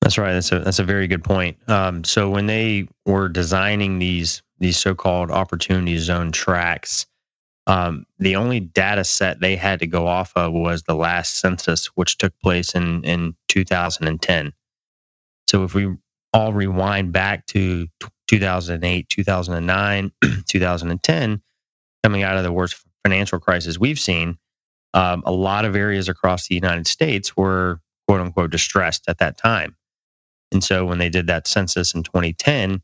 That's 0.00 0.18
right. 0.18 0.34
That's 0.34 0.52
a 0.52 0.58
that's 0.58 0.78
a 0.78 0.84
very 0.84 1.08
good 1.08 1.24
point. 1.24 1.56
Um, 1.68 2.04
so 2.04 2.28
when 2.28 2.46
they 2.46 2.86
were 3.06 3.28
designing 3.28 3.98
these 3.98 4.42
these 4.64 4.78
so-called 4.78 5.30
opportunity 5.30 5.98
zone 5.98 6.32
tracks, 6.32 7.06
um, 7.66 8.06
the 8.18 8.36
only 8.36 8.60
data 8.60 9.04
set 9.04 9.40
they 9.40 9.56
had 9.56 9.78
to 9.80 9.86
go 9.86 10.06
off 10.06 10.32
of 10.36 10.52
was 10.52 10.82
the 10.82 10.94
last 10.94 11.38
census, 11.38 11.86
which 11.96 12.16
took 12.18 12.32
place 12.40 12.74
in 12.74 13.04
in 13.04 13.34
2010. 13.48 14.52
So 15.48 15.64
if 15.64 15.74
we 15.74 15.94
all 16.32 16.52
rewind 16.52 17.12
back 17.12 17.46
to 17.46 17.86
2008, 18.28 19.08
2009, 19.08 20.12
2010, 20.48 21.42
coming 22.02 22.22
out 22.22 22.36
of 22.36 22.42
the 22.42 22.52
worst 22.52 22.82
financial 23.04 23.38
crisis 23.38 23.78
we've 23.78 24.00
seen, 24.00 24.38
um, 24.94 25.22
a 25.26 25.32
lot 25.32 25.66
of 25.66 25.76
areas 25.76 26.08
across 26.08 26.48
the 26.48 26.54
United 26.54 26.86
States 26.86 27.36
were 27.36 27.80
quote 28.08 28.20
unquote 28.20 28.50
distressed 28.50 29.04
at 29.08 29.18
that 29.18 29.36
time. 29.36 29.76
And 30.52 30.64
so 30.64 30.86
when 30.86 30.98
they 30.98 31.10
did 31.10 31.26
that 31.26 31.46
census 31.46 31.94
in 31.94 32.02
2010, 32.02 32.80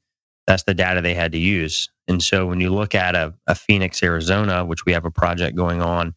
that's 0.50 0.64
the 0.64 0.74
data 0.74 1.00
they 1.00 1.14
had 1.14 1.30
to 1.30 1.38
use. 1.38 1.88
And 2.08 2.20
so 2.20 2.44
when 2.44 2.60
you 2.60 2.70
look 2.74 2.92
at 2.96 3.14
a, 3.14 3.32
a 3.46 3.54
Phoenix, 3.54 4.02
Arizona, 4.02 4.64
which 4.64 4.84
we 4.84 4.92
have 4.92 5.04
a 5.04 5.10
project 5.10 5.56
going 5.56 5.80
on 5.80 6.12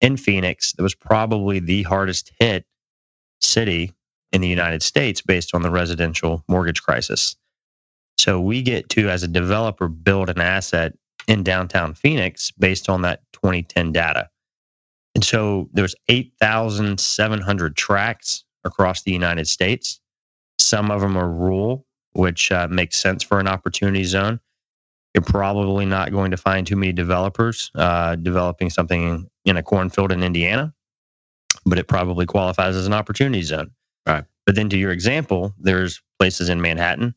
in 0.00 0.16
Phoenix, 0.16 0.74
that 0.74 0.84
was 0.84 0.94
probably 0.94 1.58
the 1.58 1.82
hardest 1.82 2.30
hit 2.38 2.66
city 3.40 3.92
in 4.30 4.40
the 4.40 4.46
United 4.46 4.80
States 4.80 5.22
based 5.22 5.56
on 5.56 5.62
the 5.62 5.72
residential 5.72 6.44
mortgage 6.46 6.84
crisis. 6.84 7.34
So 8.16 8.40
we 8.40 8.62
get 8.62 8.90
to, 8.90 9.08
as 9.10 9.24
a 9.24 9.28
developer, 9.28 9.88
build 9.88 10.30
an 10.30 10.40
asset 10.40 10.92
in 11.26 11.42
downtown 11.42 11.94
Phoenix 11.94 12.52
based 12.52 12.88
on 12.88 13.02
that 13.02 13.22
2010 13.32 13.90
data. 13.90 14.30
And 15.16 15.24
so 15.24 15.68
there's 15.72 15.96
8,700 16.08 17.76
tracks 17.76 18.44
across 18.62 19.02
the 19.02 19.10
United 19.10 19.48
States. 19.48 19.98
Some 20.60 20.92
of 20.92 21.00
them 21.00 21.16
are 21.16 21.28
rural, 21.28 21.84
which 22.14 22.50
uh, 22.50 22.66
makes 22.70 22.96
sense 22.96 23.22
for 23.22 23.38
an 23.38 23.46
opportunity 23.46 24.04
zone. 24.04 24.40
You're 25.14 25.22
probably 25.22 25.86
not 25.86 26.10
going 26.10 26.32
to 26.32 26.36
find 26.36 26.66
too 26.66 26.76
many 26.76 26.92
developers 26.92 27.70
uh, 27.76 28.16
developing 28.16 28.70
something 28.70 29.28
in 29.44 29.56
a 29.56 29.62
cornfield 29.62 30.10
in 30.10 30.24
Indiana, 30.24 30.74
but 31.64 31.78
it 31.78 31.86
probably 31.86 32.26
qualifies 32.26 32.74
as 32.74 32.86
an 32.86 32.92
opportunity 32.92 33.42
zone. 33.42 33.70
Right. 34.06 34.24
But 34.44 34.56
then, 34.56 34.68
to 34.70 34.76
your 34.76 34.90
example, 34.90 35.54
there's 35.58 36.02
places 36.18 36.48
in 36.48 36.60
Manhattan, 36.60 37.14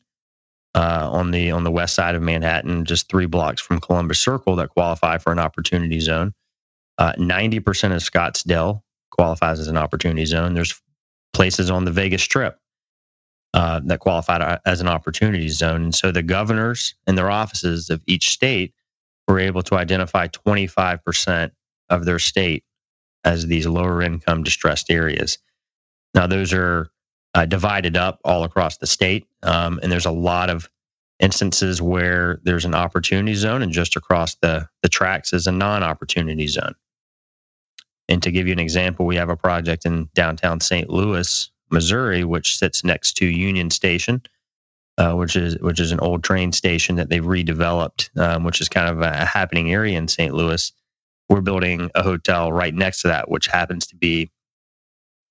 uh, 0.74 1.08
on 1.10 1.32
the 1.32 1.50
on 1.50 1.64
the 1.64 1.70
west 1.70 1.94
side 1.94 2.14
of 2.14 2.22
Manhattan, 2.22 2.84
just 2.84 3.08
three 3.08 3.26
blocks 3.26 3.60
from 3.60 3.80
Columbus 3.80 4.20
Circle, 4.20 4.56
that 4.56 4.70
qualify 4.70 5.18
for 5.18 5.32
an 5.32 5.38
opportunity 5.38 6.00
zone. 6.00 6.32
Uh, 6.98 7.12
ninety 7.18 7.60
percent 7.60 7.92
of 7.92 8.00
Scottsdale 8.00 8.82
qualifies 9.10 9.58
as 9.58 9.68
an 9.68 9.76
opportunity 9.76 10.24
zone. 10.24 10.54
There's 10.54 10.80
places 11.32 11.70
on 11.70 11.84
the 11.84 11.90
Vegas 11.90 12.22
Strip 12.22 12.58
uh, 13.54 13.80
that 13.84 14.00
qualified 14.00 14.60
as 14.66 14.80
an 14.80 14.88
opportunity 14.88 15.48
zone. 15.48 15.84
And 15.84 15.94
so 15.94 16.12
the 16.12 16.22
governors 16.22 16.94
and 17.06 17.16
their 17.16 17.30
offices 17.30 17.90
of 17.90 18.02
each 18.06 18.30
state 18.30 18.74
were 19.26 19.38
able 19.38 19.62
to 19.62 19.74
identify 19.76 20.28
25% 20.28 21.50
of 21.90 22.04
their 22.04 22.18
state 22.18 22.64
as 23.24 23.46
these 23.46 23.66
lower 23.66 24.02
income 24.02 24.42
distressed 24.42 24.90
areas. 24.90 25.38
Now, 26.14 26.26
those 26.26 26.52
are 26.52 26.90
uh, 27.34 27.46
divided 27.46 27.96
up 27.96 28.20
all 28.24 28.44
across 28.44 28.78
the 28.78 28.86
state. 28.86 29.26
Um, 29.42 29.78
and 29.82 29.92
there's 29.92 30.06
a 30.06 30.10
lot 30.10 30.50
of 30.50 30.68
instances 31.20 31.82
where 31.82 32.40
there's 32.44 32.64
an 32.64 32.74
opportunity 32.74 33.34
zone, 33.34 33.62
and 33.62 33.72
just 33.72 33.96
across 33.96 34.36
the, 34.36 34.68
the 34.82 34.88
tracks 34.88 35.32
is 35.32 35.46
a 35.46 35.52
non 35.52 35.82
opportunity 35.82 36.46
zone. 36.46 36.74
And 38.08 38.22
to 38.22 38.30
give 38.30 38.46
you 38.46 38.52
an 38.52 38.58
example, 38.58 39.04
we 39.04 39.16
have 39.16 39.28
a 39.28 39.36
project 39.36 39.84
in 39.84 40.08
downtown 40.14 40.60
St. 40.60 40.88
Louis, 40.88 41.50
Missouri, 41.70 42.24
which 42.24 42.58
sits 42.58 42.84
next 42.84 43.14
to 43.14 43.26
Union 43.26 43.70
Station, 43.70 44.22
uh, 44.98 45.14
which 45.14 45.36
is 45.36 45.58
which 45.58 45.80
is 45.80 45.92
an 45.92 46.00
old 46.00 46.24
train 46.24 46.52
station 46.52 46.96
that 46.96 47.08
they've 47.08 47.24
redeveloped, 47.24 48.16
um, 48.18 48.44
which 48.44 48.60
is 48.60 48.68
kind 48.68 48.88
of 48.88 49.00
a 49.00 49.24
happening 49.24 49.72
area 49.72 49.96
in 49.98 50.08
St. 50.08 50.34
Louis. 50.34 50.72
We're 51.28 51.40
building 51.40 51.90
a 51.94 52.02
hotel 52.02 52.52
right 52.52 52.74
next 52.74 53.02
to 53.02 53.08
that, 53.08 53.30
which 53.30 53.46
happens 53.46 53.86
to 53.88 53.96
be 53.96 54.30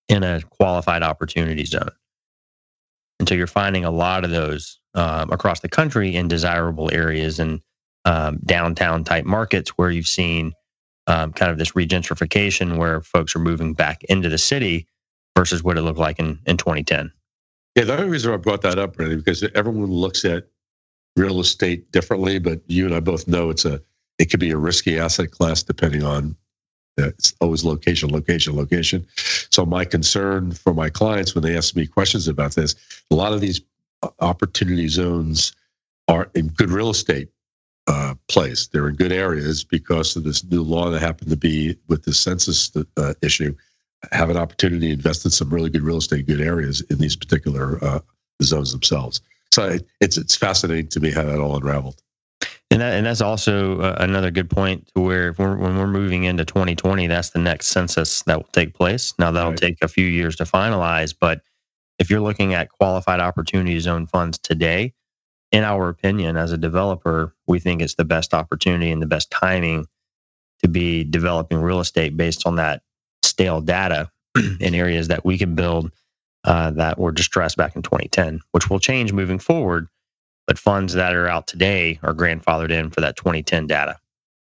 in 0.09 0.23
a 0.23 0.41
qualified 0.41 1.03
opportunity 1.03 1.65
zone. 1.65 1.91
And 3.19 3.27
so 3.27 3.35
you're 3.35 3.47
finding 3.47 3.83
a 3.83 3.91
lot 3.91 4.23
of 4.23 4.31
those 4.31 4.79
um, 4.93 5.31
across 5.31 5.59
the 5.59 5.69
country 5.69 6.15
in 6.15 6.27
desirable 6.27 6.91
areas 6.93 7.39
and 7.39 7.61
um, 8.05 8.39
downtown 8.45 9.03
type 9.03 9.25
markets 9.25 9.71
where 9.71 9.91
you've 9.91 10.07
seen 10.07 10.53
um, 11.07 11.33
kind 11.33 11.51
of 11.51 11.57
this 11.57 11.71
regentrification 11.71 12.77
where 12.77 13.01
folks 13.01 13.35
are 13.35 13.39
moving 13.39 13.73
back 13.73 14.03
into 14.05 14.29
the 14.29 14.37
city 14.37 14.87
versus 15.37 15.63
what 15.63 15.77
it 15.77 15.81
looked 15.81 15.99
like 15.99 16.17
in, 16.17 16.39
in 16.47 16.57
2010. 16.57 17.11
Yeah, 17.75 17.83
the 17.83 17.95
only 17.95 18.09
reason 18.09 18.33
I 18.33 18.37
brought 18.37 18.63
that 18.63 18.79
up, 18.79 18.97
really, 18.97 19.15
because 19.15 19.43
everyone 19.53 19.91
looks 19.91 20.25
at 20.25 20.47
real 21.15 21.39
estate 21.39 21.91
differently, 21.91 22.39
but 22.39 22.59
you 22.65 22.85
and 22.85 22.95
I 22.95 22.99
both 22.99 23.27
know 23.27 23.51
it's 23.51 23.63
a 23.63 23.79
it 24.17 24.31
could 24.31 24.39
be 24.39 24.49
a 24.49 24.57
risky 24.57 24.97
asset 24.97 25.29
class 25.29 25.61
depending 25.61 26.03
on 26.03 26.35
it's 26.97 27.35
always 27.39 27.63
location, 27.63 28.09
location, 28.09 28.55
location. 28.55 29.05
So 29.51 29.63
my 29.63 29.85
concern 29.85 30.51
for 30.53 30.73
my 30.73 30.89
clients 30.89 31.35
when 31.35 31.43
they 31.43 31.55
ask 31.55 31.75
me 31.75 31.85
questions 31.85 32.27
about 32.27 32.55
this, 32.55 32.73
a 33.11 33.15
lot 33.15 33.33
of 33.33 33.41
these 33.41 33.61
opportunity 34.19 34.87
zones 34.87 35.53
are 36.07 36.31
in 36.33 36.47
good 36.47 36.71
real 36.71 36.89
estate 36.89 37.29
uh, 37.85 38.15
place. 38.27 38.65
They're 38.67 38.89
in 38.89 38.95
good 38.95 39.11
areas 39.11 39.63
because 39.63 40.15
of 40.15 40.23
this 40.23 40.43
new 40.43 40.63
law 40.63 40.89
that 40.89 40.99
happened 40.99 41.29
to 41.29 41.37
be 41.37 41.77
with 41.87 42.03
the 42.03 42.13
census 42.13 42.71
uh, 42.97 43.13
issue. 43.21 43.55
Have 44.11 44.29
an 44.29 44.37
opportunity 44.37 44.87
to 44.87 44.93
invest 44.93 45.25
in 45.25 45.31
some 45.31 45.49
really 45.49 45.69
good 45.69 45.81
real 45.81 45.97
estate, 45.97 46.27
good 46.27 46.41
areas 46.41 46.81
in 46.89 46.99
these 46.99 47.15
particular 47.15 47.83
uh, 47.83 47.99
zones 48.43 48.71
themselves. 48.71 49.21
So 49.51 49.77
it's 50.01 50.17
it's 50.17 50.35
fascinating 50.35 50.87
to 50.89 50.99
me 50.99 51.11
how 51.11 51.23
that 51.23 51.39
all 51.39 51.55
unraveled. 51.57 52.01
And 52.69 52.81
that, 52.81 52.93
and 52.93 53.05
that's 53.05 53.21
also 53.21 53.79
uh, 53.79 53.95
another 53.99 54.29
good 54.29 54.49
point 54.49 54.91
to 54.93 55.01
where 55.01 55.33
we're, 55.37 55.55
when 55.55 55.77
we're 55.77 55.87
moving 55.87 56.25
into 56.25 56.43
2020, 56.43 57.07
that's 57.07 57.29
the 57.29 57.39
next 57.39 57.67
census 57.67 58.21
that 58.23 58.37
will 58.37 58.49
take 58.51 58.73
place. 58.73 59.13
Now 59.17 59.31
that'll 59.31 59.51
right. 59.51 59.59
take 59.59 59.77
a 59.81 59.87
few 59.87 60.05
years 60.05 60.35
to 60.35 60.43
finalize, 60.43 61.15
but 61.17 61.41
if 61.97 62.09
you're 62.09 62.21
looking 62.21 62.53
at 62.53 62.69
qualified 62.69 63.19
opportunity 63.19 63.79
zone 63.79 64.05
funds 64.05 64.37
today, 64.37 64.93
in 65.51 65.63
our 65.63 65.87
opinion, 65.89 66.35
as 66.35 66.51
a 66.51 66.57
developer, 66.57 67.33
we 67.47 67.59
think 67.59 67.81
it's 67.81 67.95
the 67.95 68.05
best 68.05 68.33
opportunity 68.33 68.91
and 68.91 69.01
the 69.01 69.07
best 69.07 69.31
timing 69.31 69.87
to 70.61 70.67
be 70.67 71.03
developing 71.03 71.59
real 71.59 71.79
estate 71.79 72.17
based 72.17 72.45
on 72.45 72.57
that 72.57 72.81
stale 73.37 73.61
data 73.61 74.09
in 74.59 74.75
areas 74.75 75.07
that 75.07 75.25
we 75.25 75.37
can 75.37 75.55
build 75.55 75.91
uh, 76.43 76.71
that 76.71 76.97
were 76.97 77.11
distressed 77.11 77.57
back 77.57 77.75
in 77.75 77.81
2010, 77.81 78.41
which 78.51 78.69
will 78.69 78.79
change 78.79 79.13
moving 79.13 79.39
forward 79.39 79.87
but 80.47 80.57
funds 80.57 80.93
that 80.93 81.13
are 81.13 81.27
out 81.27 81.45
today 81.45 81.99
are 82.01 82.13
grandfathered 82.13 82.71
in 82.71 82.89
for 82.89 83.01
that 83.01 83.17
2010 83.17 83.67
data. 83.67 83.97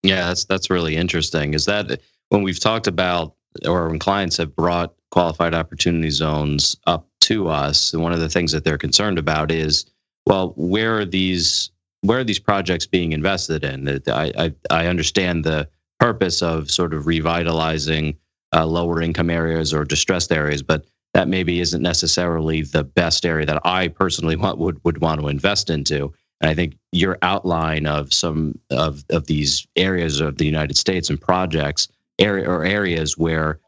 Yeah, 0.03 0.27
that's 0.27 0.45
that's 0.47 0.71
really 0.71 0.97
interesting. 0.97 1.55
Is 1.55 1.67
that 1.67 2.01
when 2.31 2.43
we've 2.43 2.59
talked 2.59 2.87
about 2.87 3.35
or 3.67 3.89
when 3.89 3.99
clients 3.99 4.39
have 4.39 4.57
brought 4.57 4.95
qualified 5.11 5.55
opportunity 5.55 6.11
zones 6.11 6.77
up 6.87 7.07
to 7.21 7.49
us, 7.49 7.93
one 7.93 8.13
of 8.13 8.21
the 8.21 8.29
things 8.29 8.51
that 8.53 8.65
they're 8.65 8.79
concerned 8.79 9.19
about 9.19 9.53
is, 9.53 9.85
well, 10.27 10.55
where 10.57 10.99
are 10.99 11.05
these 11.05 11.71
where 12.01 12.19
are 12.19 12.25
these 12.25 12.41
projects 12.41 12.87
being 12.87 13.13
invested 13.13 13.63
in? 13.63 14.01
I 14.09 14.33
I, 14.37 14.55
I 14.71 14.87
understand 14.87 15.45
the 15.45 15.69
purpose 16.01 16.43
of 16.43 16.71
sort 16.71 16.95
of 16.95 17.07
revitalizing 17.07 18.17
uh, 18.53 18.67
lower 18.67 19.01
income 19.01 19.31
areas 19.31 19.73
or 19.73 19.85
distressed 19.85 20.33
areas, 20.33 20.63
but 20.63 20.85
that 21.15 21.29
maybe 21.29 21.61
isn't 21.61 21.83
necessarily 21.83 22.63
the 22.63 22.85
best 22.85 23.27
area 23.27 23.47
that 23.47 23.61
I 23.65 23.89
personally 23.89 24.37
want, 24.43 24.59
would 24.59 24.83
would 24.85 25.01
want 25.01 25.21
to 25.21 25.29
invest 25.29 25.71
into. 25.71 26.13
And 26.41 26.51
I 26.51 26.55
think 26.55 26.77
your 26.91 27.19
outline 27.23 27.87
of 27.87 28.13
some 28.13 28.59
of 28.71 29.05
of 29.11 29.27
these 29.27 29.67
areas 29.77 30.21
of 30.21 30.39
the 30.39 30.47
United 30.47 30.77
States 30.77 31.09
and 31.11 31.21
projects 31.21 31.89
area 32.19 32.49
or 32.49 32.65
areas 32.65 33.17
where 33.17 33.61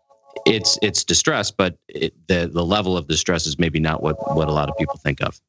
it's 0.46 0.78
it's 0.82 1.04
distress, 1.04 1.50
but 1.50 1.76
it, 1.88 2.14
the 2.28 2.50
the 2.52 2.64
level 2.64 2.96
of 2.96 3.06
distress 3.08 3.46
is 3.46 3.58
maybe 3.58 3.80
not 3.80 4.02
what 4.02 4.36
what 4.36 4.48
a 4.48 4.52
lot 4.52 4.68
of 4.68 4.76
people 4.76 4.96
think 4.96 5.22
of. 5.22 5.40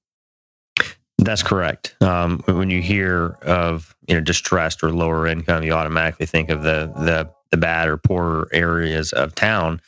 That's 1.18 1.44
correct. 1.44 1.96
Um, 2.02 2.44
when 2.46 2.70
you 2.70 2.82
hear 2.82 3.38
of 3.42 3.96
you 4.08 4.16
know 4.16 4.22
distressed 4.22 4.84
or 4.84 4.92
lower 4.92 5.28
income, 5.28 5.64
you 5.64 5.72
automatically 5.72 6.26
think 6.26 6.50
of 6.50 6.62
the 6.62 6.92
the 6.98 7.30
the 7.52 7.58
bad 7.58 7.88
or 7.88 7.98
poorer 7.98 8.48
areas 8.52 9.14
of 9.14 9.36
town. 9.36 9.82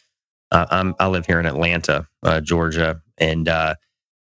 Uh, 0.51 0.93
i 0.99 1.07
live 1.07 1.25
here 1.25 1.39
in 1.39 1.45
Atlanta, 1.45 2.07
uh, 2.23 2.39
Georgia, 2.39 3.01
and 3.17 3.49
uh, 3.49 3.75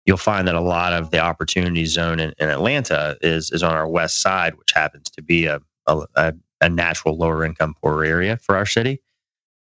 you'll 0.05 0.17
find 0.17 0.47
that 0.47 0.55
a 0.55 0.61
lot 0.61 0.93
of 0.93 1.09
the 1.11 1.19
opportunity 1.19 1.85
zone 1.85 2.19
in, 2.19 2.33
in, 2.37 2.49
Atlanta 2.49 3.17
is 3.21 3.51
is 3.51 3.63
on 3.63 3.73
our 3.73 3.87
west 3.87 4.21
side, 4.21 4.55
which 4.55 4.71
happens 4.73 5.09
to 5.09 5.21
be 5.23 5.45
a, 5.47 5.59
a, 5.87 6.33
a 6.61 6.69
natural 6.69 7.17
lower 7.17 7.43
income 7.43 7.75
poor 7.81 8.03
area 8.03 8.37
for 8.37 8.55
our 8.55 8.67
city. 8.67 9.01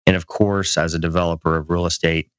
And 0.07 0.17
of 0.17 0.27
course, 0.27 0.79
as 0.79 0.95
a 0.95 0.99
developer 0.99 1.57
of 1.57 1.69
real 1.69 1.85
estate, 1.85 2.31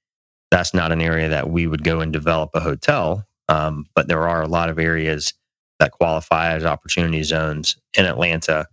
that's 0.50 0.74
not 0.74 0.92
an 0.92 1.02
area 1.02 1.30
that 1.30 1.52
we 1.52 1.68
would 1.68 1.84
go 1.84 2.02
and 2.02 2.12
develop 2.12 2.50
a 2.56 2.60
hotel. 2.60 3.24
Um, 3.48 3.86
but 3.96 4.08
there 4.08 4.28
are 4.28 4.42
a 4.42 4.48
lot 4.48 4.70
of 4.70 4.80
areas 4.80 5.34
that 5.80 5.92
qualify 5.92 6.54
as 6.54 6.66
opportunity 6.66 7.24
zones 7.24 7.78
in 7.98 8.06
Atlanta 8.06 8.68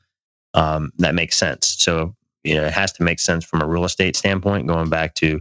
um, 0.54 0.92
that 0.98 1.14
make 1.14 1.32
sense. 1.32 1.76
So 1.78 2.14
you 2.46 2.56
know, 2.56 2.66
it 2.66 2.74
has 2.74 2.92
to 2.94 3.04
make 3.04 3.20
sense 3.20 3.44
from 3.44 3.62
a 3.62 3.68
real 3.68 3.86
estate 3.86 4.16
standpoint. 4.16 4.68
Going 4.68 4.90
back 4.90 5.14
to 5.16 5.40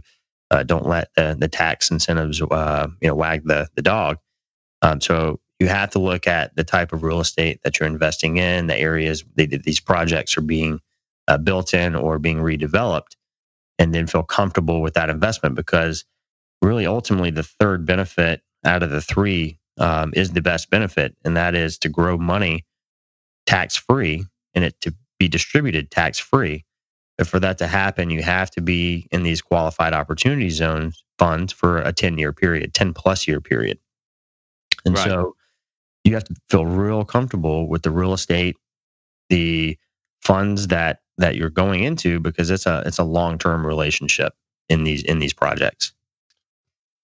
uh, 0.52 0.64
don't 0.64 0.86
let 0.86 1.10
the, 1.16 1.36
the 1.38 1.48
tax 1.48 1.90
incentives 1.90 2.42
uh, 2.42 2.88
you 3.02 3.08
know 3.08 3.16
wag 3.16 3.44
the 3.46 3.68
the 3.76 3.82
dog. 3.82 4.18
Um, 4.82 5.00
so 5.00 5.40
you 5.60 5.68
have 5.68 5.90
to 5.90 5.98
look 6.00 6.26
at 6.28 6.56
the 6.56 6.64
type 6.64 6.92
of 6.92 7.02
real 7.02 7.20
estate 7.20 7.60
that 7.64 7.80
you're 7.80 7.88
investing 7.88 8.38
in, 8.38 8.66
the 8.68 8.78
areas 8.78 9.24
that 9.36 9.62
these 9.64 9.80
projects 9.80 10.36
are 10.38 10.42
being 10.42 10.80
uh, 11.28 11.38
built 11.38 11.74
in 11.74 11.94
or 11.96 12.18
being 12.18 12.38
redeveloped, 12.38 13.16
and 13.78 13.94
then 13.94 14.06
feel 14.06 14.24
comfortable 14.24 14.82
with 14.82 14.94
that 14.94 15.10
investment 15.10 15.54
because 15.56 16.04
really 16.62 16.86
ultimately 16.86 17.30
the 17.30 17.42
third 17.44 17.86
benefit 17.86 18.42
out 18.64 18.82
of 18.82 18.90
the 18.90 19.02
three 19.02 19.58
um, 19.78 20.12
is 20.16 20.32
the 20.32 20.42
best 20.42 20.70
benefit, 20.70 21.16
and 21.24 21.36
that 21.36 21.54
is 21.54 21.78
to 21.78 21.88
grow 21.90 22.18
money 22.18 22.64
tax 23.46 23.76
free 23.76 24.24
and 24.54 24.64
it 24.64 24.80
to 24.80 24.94
be 25.18 25.28
distributed 25.28 25.90
tax 25.90 26.18
free 26.18 26.64
but 27.16 27.26
for 27.26 27.40
that 27.40 27.58
to 27.58 27.66
happen, 27.66 28.10
you 28.10 28.22
have 28.22 28.50
to 28.52 28.60
be 28.60 29.06
in 29.10 29.22
these 29.22 29.40
qualified 29.40 29.92
opportunity 29.92 30.50
zones 30.50 31.02
funds 31.18 31.52
for 31.52 31.78
a 31.78 31.92
10 31.92 32.18
year 32.18 32.32
period, 32.32 32.74
10 32.74 32.92
plus 32.92 33.26
year 33.26 33.40
period. 33.40 33.78
And 34.84 34.94
right. 34.94 35.04
so 35.04 35.34
you 36.04 36.14
have 36.14 36.24
to 36.24 36.34
feel 36.48 36.66
real 36.66 37.04
comfortable 37.04 37.68
with 37.68 37.82
the 37.82 37.90
real 37.90 38.12
estate, 38.12 38.56
the 39.28 39.78
funds 40.22 40.68
that 40.68 41.00
that 41.18 41.36
you're 41.36 41.50
going 41.50 41.82
into 41.82 42.20
because 42.20 42.50
it's 42.50 42.66
a 42.66 42.82
it's 42.86 42.98
a 42.98 43.04
long-term 43.04 43.66
relationship 43.66 44.34
in 44.68 44.84
these 44.84 45.02
in 45.02 45.18
these 45.18 45.32
projects. 45.32 45.92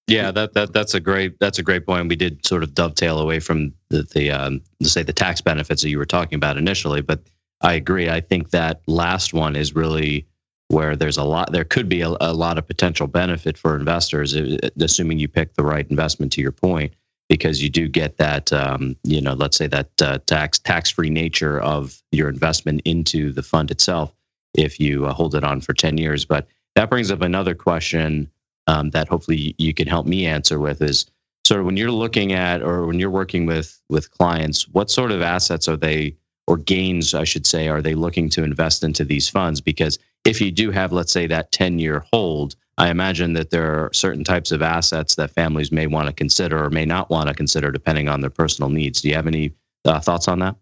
Yeah, 0.09 0.31
that 0.33 0.53
that 0.55 0.73
that's 0.73 0.95
a 0.95 1.01
great 1.01 1.39
that's 1.41 1.59
a 1.59 1.63
great 1.63 1.87
point. 1.87 2.09
We 2.09 2.17
did 2.17 2.45
sort 2.47 2.63
of 2.63 2.75
dovetail 2.75 3.19
away 3.19 3.41
from 3.41 3.73
the 3.89 4.03
the 4.03 4.31
um, 4.31 4.61
say 4.83 5.03
the 5.03 5.13
tax 5.13 5.41
benefits 5.41 5.83
that 5.83 5.89
you 5.89 5.99
were 5.99 6.05
talking 6.05 6.37
about 6.37 6.59
initially, 6.59 7.01
but 7.01 7.21
I 7.63 7.75
agree. 7.75 8.11
I 8.11 8.21
think 8.21 8.51
that 8.51 8.83
last 8.87 9.33
one 9.33 9.57
is 9.57 9.75
really 9.75 10.27
where 10.69 10.97
there's 10.97 11.17
a 11.17 11.25
lot. 11.25 11.53
There 11.53 11.65
could 11.65 11.89
be 11.89 12.01
a, 12.01 12.09
a 12.21 12.33
lot 12.33 12.59
of 12.59 12.67
potential 12.67 13.07
benefit 13.07 13.59
for 13.59 13.77
investors, 13.77 14.35
assuming 14.81 15.19
you 15.19 15.29
pick 15.29 15.55
the 15.55 15.65
right 15.65 15.89
investment. 15.89 16.33
To 16.33 16.41
your 16.41 16.53
point, 16.53 16.93
because 17.29 17.63
you 17.63 17.71
do 17.71 17.89
get 17.89 18.17
that, 18.17 18.53
um, 18.53 18.97
you 19.05 19.21
know, 19.21 19.35
let's 19.35 19.57
say 19.57 19.67
that 19.69 20.03
uh, 20.03 20.19
tax 20.27 20.59
tax 20.59 20.91
free 20.91 21.11
nature 21.11 21.61
of 21.61 22.03
your 22.11 22.29
investment 22.29 22.83
into 22.85 23.33
the 23.33 23.43
fund 23.43 23.71
itself 23.71 24.13
if 24.55 24.81
you 24.81 25.07
uh, 25.07 25.13
hold 25.13 25.35
it 25.35 25.45
on 25.45 25.61
for 25.61 25.75
ten 25.75 25.99
years. 25.99 26.25
But 26.25 26.47
that 26.75 26.91
brings 26.91 27.11
up 27.11 27.21
another 27.21 27.55
question 27.55 28.31
um, 28.67 28.91
that 28.91 29.09
hopefully 29.09 29.55
you 29.59 29.75
can 29.75 29.87
help 29.87 30.07
me 30.07 30.27
answer 30.27 30.59
with 30.59 30.81
is 30.83 31.07
sort 31.45 31.61
of 31.61 31.67
when 31.67 31.77
you're 31.77 31.91
looking 31.91 32.33
at 32.33 32.63
or 32.63 32.87
when 32.87 32.99
you're 32.99 33.11
working 33.11 33.47
with 33.47 33.81
with 33.89 34.11
clients, 34.11 34.69
what 34.69 34.91
sort 34.91 35.13
of 35.13 35.23
assets 35.23 35.69
are 35.69 35.77
they 35.77 36.17
or 36.53 36.59
gains, 36.59 37.15
I 37.15 37.25
should 37.25 37.47
say, 37.47 37.69
are 37.69 37.81
they 37.81 37.95
looking 37.95 38.29
to 38.29 38.45
invest 38.45 38.85
into 38.85 39.07
these 39.07 39.27
funds? 39.27 39.63
Because 39.63 39.99
if 40.27 40.39
you 40.39 40.51
do 40.51 40.71
have, 40.71 40.93
let's 40.93 41.11
say, 41.11 41.27
that 41.27 41.51
10 41.51 41.79
year 41.79 42.05
hold, 42.13 42.57
I 42.77 42.91
imagine 42.91 43.33
that 43.33 43.49
there 43.49 43.73
are 43.73 43.91
certain 43.95 44.23
types 44.23 44.53
of 44.53 44.61
assets 44.61 45.15
that 45.15 45.31
families 45.31 45.73
may 45.73 45.87
want 45.87 46.09
to 46.09 46.13
consider 46.13 46.63
or 46.63 46.69
may 46.69 46.85
not 46.85 47.09
want 47.09 47.29
to 47.29 47.35
consider 47.35 47.71
depending 47.71 48.07
on 48.07 48.21
their 48.21 48.29
personal 48.29 48.69
needs. 48.69 49.01
Do 49.01 49.09
you 49.09 49.15
have 49.15 49.27
any 49.27 49.55
uh, 49.87 50.01
thoughts 50.01 50.29
on 50.29 50.41
that? 50.41 50.57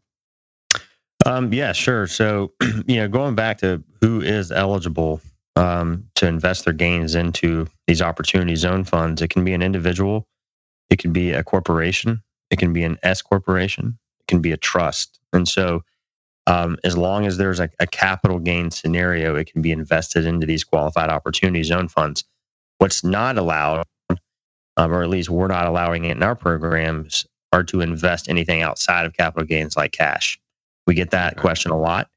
Um, 1.26 1.52
yeah, 1.52 1.72
sure. 1.72 2.06
So, 2.06 2.52
you 2.86 2.96
know, 2.96 3.08
going 3.08 3.34
back 3.34 3.58
to 3.58 3.82
who 4.00 4.20
is 4.20 4.52
eligible 4.52 5.20
um, 5.56 6.08
to 6.14 6.28
invest 6.28 6.66
their 6.66 6.72
gains 6.72 7.16
into 7.16 7.66
these 7.88 8.00
opportunity 8.00 8.54
zone 8.54 8.84
funds, 8.84 9.22
it 9.22 9.30
can 9.30 9.44
be 9.44 9.54
an 9.54 9.62
individual, 9.62 10.28
it 10.88 11.00
can 11.00 11.12
be 11.12 11.32
a 11.32 11.42
corporation, 11.42 12.22
it 12.50 12.60
can 12.60 12.72
be 12.72 12.84
an 12.84 12.96
S 13.02 13.22
corporation, 13.22 13.98
it 14.20 14.28
can 14.28 14.40
be 14.40 14.52
a 14.52 14.56
trust. 14.56 15.19
And 15.32 15.48
so, 15.48 15.82
um, 16.46 16.78
as 16.84 16.96
long 16.96 17.26
as 17.26 17.36
there's 17.36 17.60
a, 17.60 17.70
a, 17.78 17.86
capital 17.86 18.38
gain 18.38 18.70
scenario, 18.70 19.36
it 19.36 19.52
can 19.52 19.62
be 19.62 19.70
invested 19.70 20.24
into 20.24 20.46
these 20.46 20.64
qualified 20.64 21.10
opportunity 21.10 21.62
zone 21.62 21.86
funds. 21.86 22.24
What's 22.78 23.04
not 23.04 23.36
allowed, 23.38 23.84
um, 24.08 24.92
or 24.92 25.02
at 25.02 25.10
least 25.10 25.28
we're 25.28 25.48
not 25.48 25.66
allowing 25.66 26.06
it 26.06 26.16
in 26.16 26.22
our 26.22 26.34
programs, 26.34 27.26
are 27.52 27.62
to 27.64 27.82
invest 27.82 28.28
anything 28.28 28.62
outside 28.62 29.06
of 29.06 29.12
capital 29.12 29.46
gains 29.46 29.76
like 29.76 29.92
cash. 29.92 30.40
We 30.86 30.94
get 30.94 31.10
that 31.10 31.36
question 31.36 31.72
a 31.72 31.78
lot. 31.78 32.08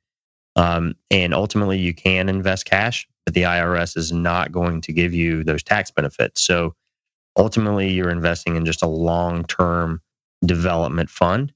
Um, 0.55 0.95
and 1.11 1.33
ultimately, 1.33 1.79
you 1.79 1.93
can 1.93 2.29
invest 2.29 2.65
cash, 2.65 3.07
but 3.25 3.33
the 3.33 3.43
IRS 3.43 3.97
is 3.97 4.11
not 4.11 4.51
going 4.51 4.81
to 4.81 4.93
give 4.93 5.13
you 5.13 5.43
those 5.43 5.63
tax 5.63 5.91
benefits. 5.91 6.41
So 6.41 6.75
ultimately, 7.37 7.91
you're 7.91 8.09
investing 8.09 8.55
in 8.55 8.65
just 8.65 8.83
a 8.83 8.87
long 8.87 9.43
term 9.45 10.01
development 10.45 11.09
fund 11.09 11.53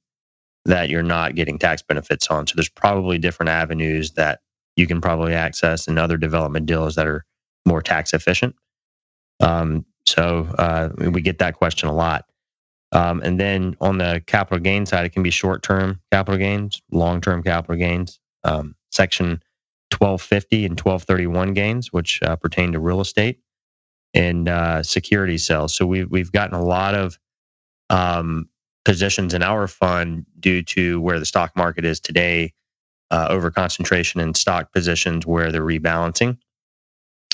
that 0.68 0.90
you're 0.90 1.04
not 1.04 1.36
getting 1.36 1.60
tax 1.60 1.82
benefits 1.84 2.28
on. 2.30 2.48
So 2.48 2.54
there's 2.56 2.70
probably 2.70 3.20
different 3.20 3.50
avenues 3.50 4.14
that 4.14 4.42
you 4.78 4.88
can 4.88 5.02
probably 5.02 5.34
access 5.34 5.88
and 5.88 6.00
other 6.00 6.18
development 6.18 6.68
deals 6.68 6.96
that 6.96 7.08
are 7.08 7.26
more 7.66 7.82
tax 7.82 8.14
efficient. 8.14 8.56
Um, 9.42 9.86
so 10.06 10.48
uh, 10.58 10.90
we 10.98 11.22
get 11.22 11.40
that 11.40 11.56
question 11.56 11.90
a 11.90 11.94
lot. 11.94 12.26
Um, 12.94 13.22
and 13.24 13.40
then 13.40 13.76
on 13.82 13.98
the 13.98 14.24
capital 14.28 14.60
gain 14.60 14.86
side, 14.86 15.06
it 15.06 15.12
can 15.14 15.24
be 15.24 15.32
short 15.32 15.64
term 15.64 16.02
capital 16.12 16.40
gains, 16.40 16.82
long 16.92 17.22
term 17.22 17.44
capital 17.44 17.78
gains. 17.78 18.20
Um, 18.44 18.76
section 18.92 19.42
1250 19.92 20.66
and 20.66 20.72
1231 20.80 21.54
gains, 21.54 21.94
which 21.94 22.22
uh, 22.24 22.36
pertain 22.38 22.74
to 22.74 22.80
real 22.80 23.02
estate 23.02 23.40
and 24.14 24.50
uh, 24.50 24.84
security 24.84 25.38
sales. 25.38 25.76
So 25.76 25.86
we've 25.86 26.10
we've 26.12 26.32
gotten 26.32 26.56
a 26.56 26.64
lot 26.64 26.96
of 26.96 27.20
um, 27.90 28.50
positions 28.88 29.34
in 29.34 29.44
our 29.44 29.68
fund 29.68 30.26
due 30.40 30.64
to 30.64 31.02
where 31.02 31.20
the 31.20 31.26
stock 31.26 31.54
market 31.58 31.84
is 31.84 32.00
today, 32.00 32.54
uh, 33.12 33.28
over 33.30 33.52
concentration 33.52 34.22
in 34.22 34.34
stock 34.34 34.72
positions 34.72 35.28
where 35.28 35.52
they're 35.52 35.62
rebalancing, 35.62 36.38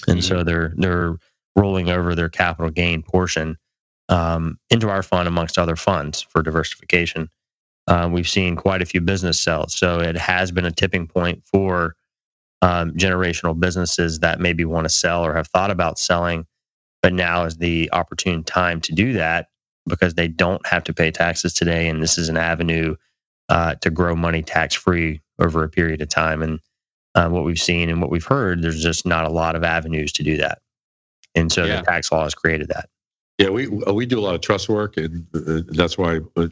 and 0.07 0.17
mm-hmm. 0.17 0.19
so 0.21 0.43
they're 0.43 0.73
they're 0.77 1.15
rolling 1.55 1.89
over 1.89 2.15
their 2.15 2.27
capital 2.27 2.71
gain 2.71 3.03
portion 3.03 3.55
um, 4.09 4.57
into 4.71 4.89
our 4.89 5.03
fund 5.03 5.27
amongst 5.27 5.59
other 5.59 5.75
funds 5.75 6.23
for 6.23 6.41
diversification. 6.41 7.29
Uh, 7.85 8.09
we've 8.11 8.27
seen 8.27 8.55
quite 8.55 8.81
a 8.81 8.85
few 8.85 8.99
business 8.99 9.39
sales, 9.39 9.75
so 9.75 9.99
it 9.99 10.17
has 10.17 10.51
been 10.51 10.65
a 10.65 10.71
tipping 10.71 11.05
point 11.05 11.43
for 11.45 11.95
um, 12.63 12.93
generational 12.93 13.59
businesses 13.59 14.17
that 14.19 14.39
maybe 14.39 14.65
want 14.65 14.85
to 14.85 14.89
sell 14.89 15.23
or 15.23 15.35
have 15.35 15.49
thought 15.49 15.69
about 15.69 15.99
selling, 15.99 16.47
but 17.03 17.13
now 17.13 17.43
is 17.43 17.57
the 17.57 17.91
opportune 17.91 18.43
time 18.43 18.81
to 18.81 18.91
do 18.91 19.13
that 19.13 19.49
because 19.87 20.13
they 20.13 20.27
don't 20.27 20.65
have 20.65 20.83
to 20.85 20.93
pay 20.93 21.11
taxes 21.11 21.53
today, 21.53 21.87
and 21.87 22.01
this 22.01 22.17
is 22.17 22.29
an 22.29 22.37
avenue 22.37 22.95
uh, 23.49 23.75
to 23.75 23.89
grow 23.89 24.15
money 24.15 24.41
tax 24.41 24.75
free 24.75 25.21
over 25.39 25.63
a 25.63 25.69
period 25.69 26.01
of 26.01 26.09
time. 26.09 26.41
And 26.41 26.59
uh, 27.15 27.29
what 27.29 27.43
we've 27.43 27.59
seen 27.59 27.89
and 27.89 28.01
what 28.01 28.09
we've 28.09 28.25
heard, 28.25 28.61
there's 28.61 28.81
just 28.81 29.05
not 29.05 29.25
a 29.25 29.29
lot 29.29 29.55
of 29.55 29.63
avenues 29.63 30.11
to 30.13 30.23
do 30.23 30.37
that, 30.37 30.59
and 31.35 31.51
so 31.51 31.65
yeah. 31.65 31.77
the 31.77 31.83
tax 31.83 32.11
law 32.11 32.23
has 32.23 32.35
created 32.35 32.69
that. 32.69 32.89
Yeah, 33.39 33.49
we 33.49 33.67
we 33.67 34.05
do 34.05 34.19
a 34.19 34.21
lot 34.21 34.35
of 34.35 34.41
trust 34.41 34.69
work, 34.69 34.97
and 34.97 35.25
uh, 35.35 35.61
that's 35.69 35.97
why 35.97 36.19
uh, 36.35 36.47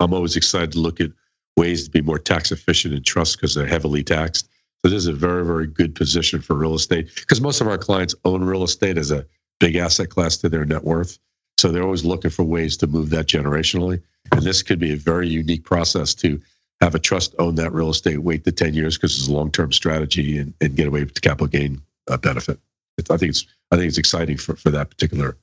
I'm 0.00 0.12
always 0.12 0.36
excited 0.36 0.72
to 0.72 0.78
look 0.78 1.00
at 1.00 1.10
ways 1.56 1.84
to 1.84 1.90
be 1.90 2.00
more 2.00 2.18
tax 2.18 2.52
efficient 2.52 2.94
in 2.94 3.02
trust 3.02 3.36
because 3.36 3.54
they're 3.54 3.66
heavily 3.66 4.04
taxed. 4.04 4.48
So 4.80 4.88
this 4.88 4.98
is 4.98 5.06
a 5.06 5.12
very, 5.12 5.44
very 5.44 5.66
good 5.66 5.94
position 5.94 6.40
for 6.40 6.54
real 6.54 6.74
estate 6.74 7.10
because 7.16 7.40
most 7.40 7.60
of 7.60 7.66
our 7.66 7.78
clients 7.78 8.14
own 8.24 8.44
real 8.44 8.62
estate 8.62 8.96
as 8.96 9.10
a 9.10 9.26
big 9.58 9.74
asset 9.76 10.10
class 10.10 10.36
to 10.38 10.48
their 10.48 10.64
net 10.64 10.84
worth. 10.84 11.18
So 11.58 11.72
they're 11.72 11.82
always 11.82 12.04
looking 12.04 12.30
for 12.30 12.44
ways 12.44 12.76
to 12.78 12.86
move 12.86 13.10
that 13.10 13.26
generationally. 13.26 14.00
And 14.32 14.42
this 14.42 14.62
could 14.62 14.78
be 14.78 14.92
a 14.92 14.96
very 14.96 15.28
unique 15.28 15.64
process 15.64 16.14
to 16.14 16.40
have 16.80 16.94
a 16.94 16.98
trust 16.98 17.34
own 17.38 17.56
that 17.56 17.72
real 17.72 17.90
estate, 17.90 18.18
wait 18.18 18.44
the 18.44 18.52
10 18.52 18.74
years 18.74 18.96
because 18.96 19.18
it's 19.18 19.28
a 19.28 19.32
long 19.32 19.50
term 19.50 19.72
strategy 19.72 20.38
and, 20.38 20.54
and 20.60 20.76
get 20.76 20.86
away 20.86 21.00
with 21.02 21.14
the 21.14 21.20
capital 21.20 21.48
gain 21.48 21.82
uh, 22.08 22.16
benefit. 22.16 22.60
It's, 22.96 23.10
I 23.10 23.16
think 23.16 23.30
it's 23.30 23.46
I 23.70 23.76
think 23.76 23.88
it's 23.88 23.98
exciting 23.98 24.38
for, 24.38 24.56
for 24.56 24.70
that 24.70 24.90
particular 24.90 25.36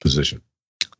position. 0.00 0.42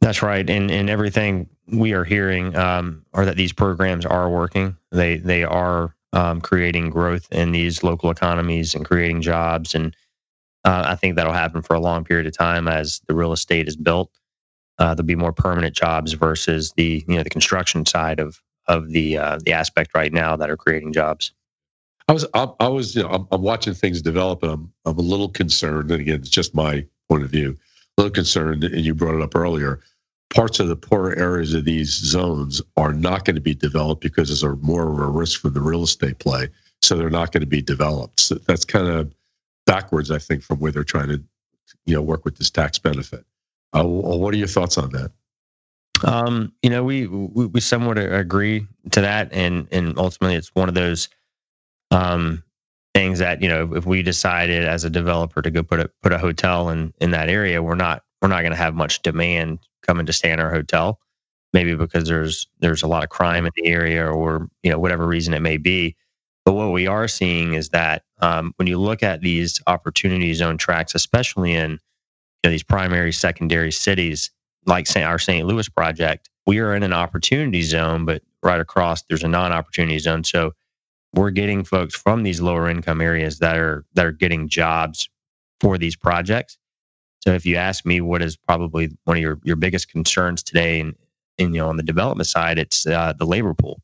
That's 0.01 0.23
right, 0.23 0.49
and 0.49 0.71
and 0.71 0.89
everything 0.89 1.49
we 1.67 1.93
are 1.93 2.05
hearing 2.05 2.55
um, 2.57 3.05
are 3.15 3.25
that 3.25 3.37
these 3.37 3.53
programs 3.53 4.07
are 4.07 4.31
working. 4.31 4.77
They 4.93 5.17
they 5.17 5.45
are 5.45 5.95
um, 6.13 6.41
creating 6.41 6.91
growth 6.91 7.29
in 7.33 7.53
these 7.53 7.83
local 7.83 8.11
economies 8.11 8.75
and 8.75 8.85
creating 8.85 9.23
jobs. 9.23 9.75
And 9.75 9.95
uh, 10.65 10.85
I 10.87 10.95
think 10.95 11.17
that'll 11.17 11.33
happen 11.33 11.63
for 11.63 11.75
a 11.75 11.81
long 11.81 12.05
period 12.05 12.27
of 12.27 12.37
time 12.37 12.69
as 12.69 13.01
the 13.07 13.15
real 13.15 13.33
estate 13.33 13.69
is 13.69 13.77
built. 13.77 14.11
Uh, 14.79 14.95
there'll 14.95 15.07
be 15.07 15.17
more 15.17 15.33
permanent 15.33 15.75
jobs 15.75 16.13
versus 16.13 16.73
the 16.77 17.05
you 17.09 17.17
know 17.17 17.23
the 17.23 17.31
construction 17.31 17.85
side 17.85 18.21
of 18.21 18.41
of 18.67 18.91
the 18.91 19.19
uh, 19.19 19.39
the 19.45 19.53
aspect 19.53 19.91
right 19.95 20.13
now 20.13 20.37
that 20.37 20.51
are 20.51 20.57
creating 20.57 20.93
jobs. 20.93 21.33
I 22.09 22.13
was 22.13 22.27
I, 22.35 22.49
I 22.61 22.69
was 22.69 22.95
you 22.95 23.03
know 23.03 23.09
I'm, 23.09 23.29
I'm, 23.33 23.43
watching 23.43 23.75
things 23.75 24.03
develop 24.03 24.43
and 24.43 24.53
I'm 24.53 24.73
I'm 24.85 24.99
a 24.99 25.03
little 25.03 25.29
concerned. 25.29 25.91
And 25.91 26.01
again, 26.01 26.21
it's 26.21 26.29
just 26.31 26.55
my 26.55 26.87
point 27.09 27.25
of 27.25 27.31
view. 27.31 27.57
A 27.97 28.03
little 28.03 28.13
concerned, 28.13 28.63
and 28.65 28.85
you 28.85 28.95
brought 28.95 29.17
it 29.17 29.23
up 29.23 29.35
earlier 29.35 29.81
parts 30.31 30.61
of 30.61 30.69
the 30.69 30.77
poorer 30.77 31.17
areas 31.19 31.55
of 31.55 31.65
these 31.65 31.91
zones 31.91 32.61
are 32.77 32.93
not 32.93 33.25
going 33.25 33.37
to 33.37 33.41
be 33.41 33.55
developed 33.55 34.03
because 34.03 34.29
there's 34.29 34.43
a 34.43 34.57
more 34.57 34.91
of 34.91 34.99
a 34.99 35.07
risk 35.07 35.41
for 35.41 35.51
the 35.51 35.61
real 35.61 35.83
estate 35.83 36.19
play. 36.19 36.49
So 36.83 36.97
they're 36.97 37.11
not 37.11 37.33
going 37.33 37.41
to 37.41 37.47
be 37.47 37.63
developed. 37.63 38.21
So 38.21 38.35
that's 38.37 38.65
kind 38.65 38.87
of 38.87 39.13
backwards, 39.67 40.11
I 40.11 40.19
think, 40.19 40.43
from 40.43 40.59
where 40.61 40.71
they're 40.71 40.85
trying 40.85 41.09
to, 41.09 41.23
you 41.87 41.95
know, 41.95 42.03
work 42.03 42.25
with 42.25 42.37
this 42.37 42.51
tax 42.51 42.79
benefit. 42.79 43.25
Uh, 43.75 43.85
what 43.85 44.35
are 44.35 44.39
your 44.39 44.47
thoughts 44.49 44.79
on 44.79 44.91
that? 44.91 45.13
Um, 46.05 46.53
you 46.63 46.71
know, 46.71 46.85
we, 46.85 47.07
we, 47.07 47.47
we 47.47 47.61
somewhat 47.61 47.99
agree 47.99 48.67
to 48.93 49.01
that, 49.01 49.33
and 49.33 49.67
and 49.73 49.99
ultimately, 49.99 50.37
it's 50.37 50.55
one 50.55 50.69
of 50.69 50.75
those 50.75 51.09
um, 51.91 52.43
things 52.95 53.19
that 53.21 53.43
you 53.43 53.49
know, 53.49 53.75
if 53.75 53.87
we 53.87 54.03
decided 54.03 54.65
as 54.65 54.85
a 54.85 54.91
developer 54.91 55.43
to 55.43 55.51
go 55.51 55.63
put 55.63 55.81
a 55.81 55.91
put 56.03 56.13
a 56.13 56.19
hotel 56.19 56.71
in 56.71 56.93
in 57.01 57.11
that 57.13 57.29
area, 57.31 57.63
we're 57.63 57.75
not 57.75 58.05
we're 58.23 58.29
not 58.29 58.43
going 58.43 58.53
to 58.53 58.59
have 58.59 58.75
much 58.75 59.03
demand 59.03 59.59
coming 59.83 60.07
to 60.07 60.13
stay 60.13 60.33
in 60.33 60.41
our 60.41 60.51
hotel, 60.51 61.01
maybe 61.53 61.75
because 61.75 62.09
there's 62.09 62.49
there's 62.61 62.83
a 62.83 62.89
lot 62.89 63.05
of 63.05 63.11
crime 63.11 63.47
in 63.47 63.53
the 63.57 63.67
area 63.67 64.07
or 64.07 64.49
you 64.63 64.71
know 64.71 64.79
whatever 64.79 65.07
reason 65.07 65.35
it 65.35 65.41
may 65.41 65.57
be. 65.57 65.97
But 66.45 66.55
what 66.55 66.73
we 66.73 66.87
are 66.87 67.09
seeing 67.09 67.55
is 67.55 67.71
that 67.71 68.05
um, 68.21 68.53
when 68.57 68.69
you 68.69 68.79
look 68.79 69.03
at 69.03 69.21
these 69.21 69.61
opportunity 69.67 70.33
zone 70.35 70.59
tracks, 70.59 70.95
especially 70.95 71.55
in 71.55 71.79
you 72.43 72.49
know, 72.49 72.51
these 72.51 72.63
primary, 72.63 73.13
secondary 73.13 73.73
cities 73.73 74.31
like 74.67 74.87
St. 74.87 75.07
our 75.07 75.19
St. 75.19 75.47
Louis 75.47 75.69
project, 75.69 76.29
we 76.47 76.59
are 76.59 76.75
in 76.75 76.83
an 76.83 76.93
opportunity 76.93 77.63
zone, 77.63 78.05
but 78.05 78.23
right 78.43 78.61
across 78.61 79.03
there's 79.03 79.23
a 79.23 79.29
non-opportunity 79.29 79.99
zone. 79.99 80.25
So 80.25 80.53
we're 81.15 81.31
getting 81.31 81.65
folks 81.65 81.95
from 81.95 82.23
these 82.23 82.41
lower 82.41 82.69
income 82.69 83.01
areas 83.01 83.39
that 83.39 83.57
are 83.57 83.85
that 83.95 84.07
are 84.07 84.13
getting 84.13 84.49
jobs 84.49 85.09
for 85.61 85.79
these 85.79 85.97
projects 85.97 86.59
so 87.21 87.35
if 87.35 87.45
you 87.45 87.57
ask 87.57 87.85
me, 87.85 88.01
what 88.01 88.23
is 88.23 88.37
probably 88.37 88.91
one 89.05 89.17
of 89.17 89.23
your, 89.23 89.41
your 89.43 89.57
biggest 89.57 89.91
concerns 89.91 90.43
today, 90.43 90.81
and 90.81 90.95
you 91.39 91.49
know 91.49 91.69
on 91.69 91.77
the 91.77 91.83
development 91.83 92.27
side, 92.27 92.59
it's 92.59 92.87
uh, 92.87 93.13
the 93.19 93.27
labor 93.27 93.55
pool. 93.55 93.81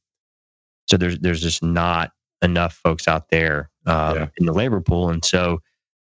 So 0.88 0.96
there's 0.96 1.18
there's 1.18 1.42
just 1.42 1.62
not 1.62 2.12
enough 2.42 2.74
folks 2.74 3.08
out 3.08 3.30
there 3.30 3.70
um, 3.86 4.16
yeah. 4.16 4.26
in 4.38 4.46
the 4.46 4.52
labor 4.52 4.80
pool, 4.80 5.10
and 5.10 5.24
so 5.24 5.60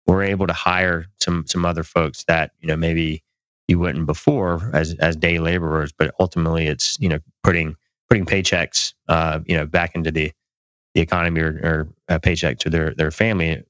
we're 0.07 0.23
able 0.23 0.47
to 0.47 0.53
hire 0.53 1.07
some 1.21 1.45
some 1.47 1.65
other 1.65 1.83
folks 1.83 2.25
that 2.25 2.53
you 2.61 2.69
know 2.69 2.77
maybe 2.77 3.23
you 3.69 3.79
wouldn't 3.79 4.07
before 4.07 4.71
as 4.73 4.95
as 4.95 5.17
day 5.17 5.39
laborers. 5.39 5.93
But 5.93 6.15
ultimately, 6.21 6.67
it's 6.67 6.99
you 7.01 7.09
know 7.09 7.19
putting 7.43 7.77
putting 8.09 8.25
paychecks 8.25 8.95
uh, 9.09 9.41
you 9.47 9.57
know 9.57 9.67
back 9.67 9.95
into 9.95 10.11
the 10.11 10.33
the 10.95 11.01
economy 11.01 11.41
or, 11.41 11.49
or 11.63 11.89
a 12.09 12.19
paycheck 12.19 12.59
to 12.61 12.71
their 12.71 12.95
their 12.95 13.11
family. 13.11 13.63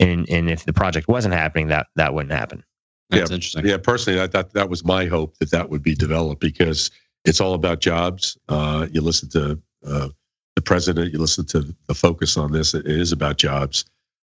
And 0.00 0.28
and 0.28 0.50
if 0.50 0.64
the 0.64 0.72
project 0.72 1.08
wasn't 1.08 1.34
happening, 1.34 1.68
that 1.68 1.86
that 1.96 2.12
wouldn't 2.14 2.32
happen. 2.32 2.64
That's 3.10 3.30
Yeah. 3.30 3.36
interesting. 3.36 3.66
Yeah, 3.66 3.78
personally, 3.78 4.20
I 4.20 4.26
thought 4.26 4.52
that 4.52 4.68
was 4.68 4.84
my 4.84 5.06
hope 5.06 5.38
that 5.38 5.50
that 5.52 5.70
would 5.70 5.82
be 5.82 5.94
developed 5.94 6.40
because 6.40 6.90
it's 7.24 7.40
all 7.40 7.54
about 7.54 7.80
jobs. 7.80 8.36
Uh, 8.48 8.88
you 8.90 9.00
listen 9.00 9.28
to 9.30 9.60
uh, 9.86 10.08
the 10.54 10.62
president, 10.62 11.12
you 11.12 11.18
listen 11.18 11.46
to 11.46 11.74
the 11.86 11.94
focus 11.94 12.36
on 12.36 12.52
this. 12.52 12.74
It 12.74 12.86
is 12.86 13.12
about 13.12 13.38
jobs, 13.38 13.84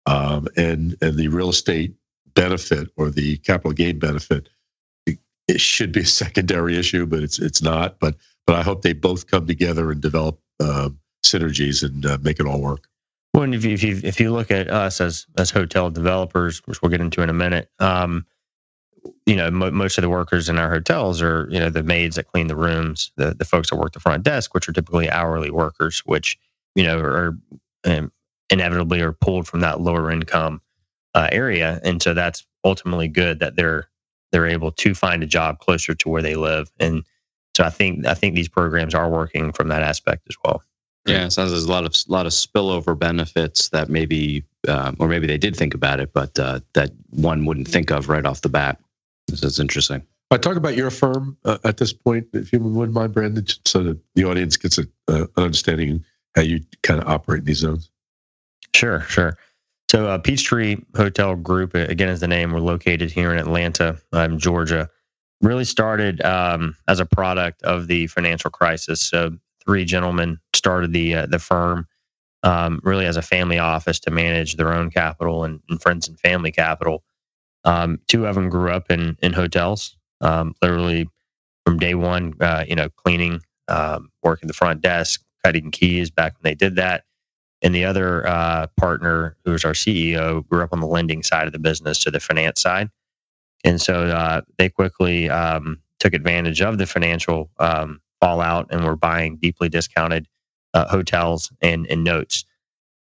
um, 0.07 0.47
and 0.55 0.95
and 1.01 1.17
the 1.17 1.27
real 1.27 1.49
estate 1.49 1.93
benefit 2.33 2.89
or 2.97 3.09
the 3.09 3.37
capital 3.37 3.73
gain 3.73 3.99
benefit. 3.99 4.49
It, 5.05 5.19
it 5.47 5.61
should 5.61 5.91
be 5.91 6.01
a 6.01 6.05
secondary 6.23 6.77
issue, 6.77 7.05
but 7.05 7.21
it's 7.21 7.37
it's 7.37 7.61
not. 7.61 7.99
But 7.99 8.15
but 8.47 8.55
I 8.55 8.63
hope 8.63 8.81
they 8.81 8.93
both 8.93 9.27
come 9.27 9.45
together 9.45 9.91
and 9.91 10.01
develop 10.01 10.39
uh, 10.59 10.89
synergies 11.25 11.83
and 11.83 12.05
uh, 12.05 12.17
make 12.21 12.39
it 12.39 12.47
all 12.47 12.61
work. 12.61 12.87
Well, 13.33 13.43
and 13.43 13.53
if 13.53 13.65
you, 13.65 13.73
if 13.73 13.83
you 13.83 13.99
if 14.03 14.19
you 14.19 14.31
look 14.31 14.49
at 14.49 14.69
us 14.69 14.99
as 15.01 15.27
as 15.37 15.51
hotel 15.51 15.91
developers, 15.91 16.59
which 16.65 16.81
we'll 16.81 16.89
get 16.89 17.01
into 17.01 17.21
in 17.21 17.29
a 17.29 17.33
minute, 17.33 17.69
um, 17.79 18.25
you 19.25 19.35
know, 19.35 19.51
mo- 19.51 19.71
most 19.71 19.97
of 19.97 20.01
the 20.01 20.09
workers 20.09 20.47
in 20.47 20.57
our 20.57 20.69
hotels 20.69 21.21
are 21.21 21.47
you 21.51 21.59
know 21.59 21.69
the 21.69 21.83
maids 21.83 22.15
that 22.15 22.27
clean 22.31 22.47
the 22.47 22.55
rooms, 22.55 23.11
the 23.17 23.35
the 23.35 23.45
folks 23.45 23.69
that 23.69 23.75
work 23.75 23.91
the 23.91 23.99
front 23.99 24.23
desk, 24.23 24.53
which 24.53 24.67
are 24.69 24.73
typically 24.73 25.09
hourly 25.09 25.51
workers, 25.51 25.99
which 26.05 26.39
you 26.75 26.83
know 26.83 26.97
are 26.97 27.37
um, 27.83 28.11
inevitably 28.49 29.01
are 29.01 29.13
pulled 29.13 29.47
from 29.47 29.59
that 29.61 29.81
lower 29.81 30.11
income 30.11 30.61
uh, 31.13 31.29
area, 31.31 31.79
and 31.83 32.01
so 32.01 32.13
that's 32.13 32.45
ultimately 32.63 33.07
good 33.07 33.39
that 33.39 33.55
they're 33.55 33.87
they're 34.31 34.47
able 34.47 34.71
to 34.71 34.93
find 34.93 35.23
a 35.23 35.27
job 35.27 35.59
closer 35.59 35.95
to 35.95 36.09
where 36.09 36.21
they 36.21 36.35
live, 36.35 36.71
and 36.79 37.03
so 37.55 37.63
I 37.63 37.69
think 37.69 38.05
I 38.05 38.13
think 38.13 38.35
these 38.35 38.49
programs 38.49 38.93
are 38.93 39.09
working 39.09 39.51
from 39.51 39.69
that 39.69 39.81
aspect 39.81 40.23
as 40.29 40.35
well. 40.43 40.61
Yeah, 41.07 41.25
it 41.25 41.31
sounds 41.31 41.51
there's 41.51 41.63
a 41.63 41.71
lot 41.71 41.85
of 41.85 41.95
lot 42.07 42.25
of 42.25 42.33
spillover 42.33 42.97
benefits 42.97 43.69
that 43.69 43.89
maybe, 43.89 44.43
um, 44.67 44.97
or 44.99 45.07
maybe 45.07 45.25
they 45.25 45.37
did 45.37 45.55
think 45.55 45.73
about 45.73 45.99
it, 45.99 46.11
but 46.13 46.37
uh, 46.37 46.59
that 46.73 46.91
one 47.11 47.45
wouldn't 47.45 47.67
think 47.67 47.91
of 47.91 48.09
right 48.09 48.25
off 48.25 48.41
the 48.41 48.49
bat. 48.49 48.77
This 49.27 49.41
is 49.43 49.59
interesting. 49.59 50.03
I 50.29 50.37
talk 50.37 50.57
about 50.57 50.75
your 50.75 50.89
firm 50.89 51.37
uh, 51.45 51.57
at 51.63 51.77
this 51.77 51.93
point, 51.93 52.27
if 52.33 52.51
you 52.51 52.59
wouldn't 52.59 52.93
mind, 52.93 53.13
Brandon, 53.13 53.45
so 53.65 53.83
that 53.83 53.97
the 54.15 54.25
audience 54.25 54.57
gets 54.57 54.77
a, 54.77 54.83
uh, 55.07 55.27
an 55.37 55.43
understanding 55.43 56.03
how 56.35 56.41
you 56.41 56.59
kind 56.83 57.01
of 57.01 57.07
operate 57.07 57.39
in 57.39 57.45
these 57.45 57.59
zones. 57.59 57.89
Sure, 58.77 59.01
sure. 59.09 59.35
So, 59.89 60.07
uh, 60.07 60.19
Peachtree 60.19 60.77
Hotel 60.95 61.35
Group, 61.35 61.73
uh, 61.73 61.79
again, 61.89 62.09
is 62.09 62.19
the 62.19 62.27
name. 62.27 62.51
We're 62.51 62.59
located 62.59 63.09
here 63.09 63.31
in 63.33 63.39
Atlanta, 63.39 63.97
um, 64.13 64.37
Georgia. 64.37 64.87
Really 65.41 65.65
started 65.65 66.21
um, 66.21 66.75
as 66.87 66.99
a 66.99 67.05
product 67.05 67.63
of 67.63 67.87
the 67.87 68.05
financial 68.05 68.51
crisis. 68.51 69.01
So, 69.01 69.31
three 69.65 69.83
gentlemen 69.83 70.39
started 70.53 70.93
the 70.93 71.15
uh, 71.15 71.25
the 71.25 71.39
firm 71.39 71.87
um, 72.43 72.79
really 72.83 73.07
as 73.07 73.17
a 73.17 73.23
family 73.23 73.57
office 73.57 73.99
to 74.01 74.11
manage 74.11 74.57
their 74.57 74.71
own 74.71 74.91
capital 74.91 75.43
and, 75.43 75.59
and 75.69 75.81
friends 75.81 76.07
and 76.07 76.19
family 76.19 76.51
capital. 76.51 77.03
Um, 77.65 77.99
two 78.07 78.27
of 78.27 78.35
them 78.35 78.49
grew 78.49 78.71
up 78.71 78.91
in 78.91 79.17
in 79.23 79.33
hotels, 79.33 79.97
um, 80.21 80.53
literally 80.61 81.09
from 81.65 81.79
day 81.79 81.95
one. 81.95 82.35
Uh, 82.39 82.65
you 82.67 82.75
know, 82.75 82.89
cleaning, 82.89 83.41
um, 83.69 84.11
working 84.23 84.47
the 84.47 84.53
front 84.53 84.81
desk, 84.81 85.23
cutting 85.43 85.71
keys 85.71 86.11
back 86.11 86.35
when 86.35 86.51
they 86.51 86.55
did 86.55 86.75
that 86.75 87.05
and 87.61 87.73
the 87.73 87.85
other 87.85 88.27
uh, 88.27 88.67
partner, 88.77 89.35
who 89.43 89.51
was 89.51 89.65
our 89.65 89.73
CEO, 89.73 90.47
grew 90.47 90.63
up 90.63 90.73
on 90.73 90.79
the 90.79 90.87
lending 90.87 91.23
side 91.23 91.47
of 91.47 91.53
the 91.53 91.59
business, 91.59 91.99
so 91.99 92.11
the 92.11 92.19
finance 92.19 92.61
side. 92.61 92.89
And 93.63 93.81
so 93.81 94.05
uh, 94.05 94.41
they 94.57 94.69
quickly 94.69 95.29
um, 95.29 95.79
took 95.99 96.13
advantage 96.13 96.61
of 96.61 96.77
the 96.77 96.85
financial 96.85 97.49
um, 97.59 98.01
fallout 98.21 98.67
and 98.71 98.83
were 98.85 98.95
buying 98.95 99.37
deeply 99.37 99.69
discounted 99.69 100.27
uh, 100.73 100.87
hotels 100.87 101.51
and, 101.61 101.87
and 101.87 102.03
notes. 102.03 102.45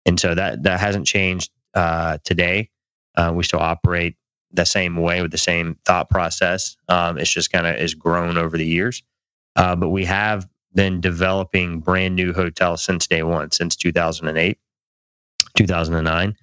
And 0.06 0.18
so 0.18 0.34
that 0.34 0.62
that 0.62 0.80
hasn't 0.80 1.06
changed 1.06 1.50
uh, 1.74 2.18
today. 2.24 2.70
Uh, 3.16 3.32
we 3.34 3.44
still 3.44 3.60
operate 3.60 4.16
the 4.52 4.64
same 4.64 4.96
way 4.96 5.20
with 5.20 5.32
the 5.32 5.38
same 5.38 5.76
thought 5.84 6.08
process. 6.08 6.76
Um, 6.88 7.18
it's 7.18 7.32
just 7.32 7.52
kind 7.52 7.66
of 7.66 7.76
is 7.76 7.94
grown 7.94 8.38
over 8.38 8.56
the 8.56 8.66
years. 8.66 9.02
Uh, 9.56 9.76
but 9.76 9.88
we 9.90 10.04
have 10.04 10.48
been 10.76 11.00
developing 11.00 11.80
brand 11.80 12.14
new 12.14 12.32
hotels 12.32 12.84
since 12.84 13.08
day 13.08 13.24
one, 13.24 13.50
since 13.50 13.74
2008, 13.74 14.58
2009. 15.56 16.36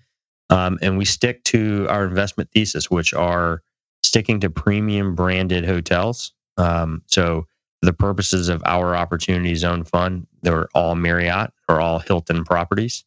Um, 0.49 0.77
and 0.81 0.97
we 0.97 1.05
stick 1.05 1.43
to 1.45 1.87
our 1.89 2.03
investment 2.03 2.49
thesis, 2.51 2.91
which 2.91 3.13
are 3.13 3.61
sticking 4.03 4.41
to 4.41 4.49
premium 4.49 5.15
branded 5.15 5.65
hotels. 5.65 6.33
Um, 6.57 7.01
so, 7.07 7.47
for 7.79 7.85
the 7.85 7.93
purposes 7.93 8.49
of 8.49 8.61
our 8.65 8.95
Opportunity 8.95 9.55
Zone 9.55 9.83
Fund, 9.83 10.27
they're 10.41 10.67
all 10.75 10.95
Marriott 10.95 11.51
or 11.69 11.79
all 11.79 11.99
Hilton 11.99 12.43
properties. 12.43 13.05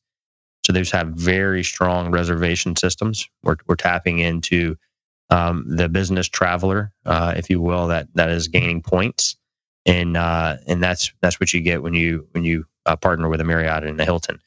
So, 0.65 0.73
those 0.73 0.91
have 0.93 1.09
very 1.09 1.63
strong 1.63 2.11
reservation 2.11 2.75
systems. 2.77 3.29
We're, 3.43 3.57
we're 3.67 3.77
tapping 3.77 4.21
into 4.21 4.77
um, 5.31 5.65
the 5.69 5.89
business 5.89 6.29
traveler, 6.29 6.93
uh, 7.05 7.35
if 7.37 7.51
you 7.51 7.61
will, 7.61 7.89
that 7.89 8.09
that 8.15 8.31
is 8.31 8.49
gaining 8.49 8.81
points 8.81 9.37
and 9.87 10.17
uh, 10.17 10.57
and 10.67 10.83
that's 10.83 11.13
that's 11.23 11.41
what 11.41 11.55
you 11.55 11.61
get 11.61 11.83
when 11.83 11.95
you 11.95 12.27
when 12.33 12.45
you 12.45 12.67
uh, 12.85 12.97
partner 12.97 13.29
with 13.29 13.41
a 13.41 13.45
Marriott 13.45 13.85
and 13.85 14.01
a 14.01 14.05
Hilton. 14.05 14.41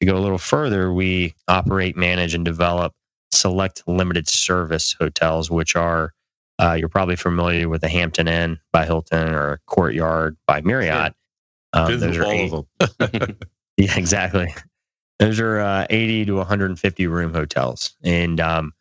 To 0.00 0.06
go 0.06 0.16
a 0.16 0.18
little 0.18 0.38
further, 0.38 0.92
we 0.92 1.34
operate, 1.46 1.96
manage, 1.96 2.34
and 2.34 2.44
develop 2.44 2.92
select 3.30 3.82
limited 3.86 4.28
service 4.28 4.94
hotels, 4.98 5.50
which 5.50 5.76
are 5.76 6.12
uh, 6.58 6.74
you're 6.78 6.88
probably 6.88 7.16
familiar 7.16 7.68
with 7.68 7.82
the 7.82 7.88
Hampton 7.88 8.28
Inn 8.28 8.58
by 8.72 8.84
Hilton 8.84 9.34
or 9.34 9.60
Courtyard 9.66 10.36
by 10.46 10.60
Marriott. 10.62 11.14
Um, 11.72 12.00
those 12.00 12.16
are 12.16 12.24
all 12.24 12.30
eight, 12.30 12.52
of 12.52 12.66
them. 12.98 13.36
yeah, 13.76 13.96
exactly. 13.96 14.54
Those 15.18 15.40
are 15.40 15.60
uh, 15.60 15.86
80 15.88 16.26
to 16.26 16.34
150 16.34 17.06
room 17.06 17.32
hotels. 17.32 17.94
And 18.02 18.40
um, 18.40 18.72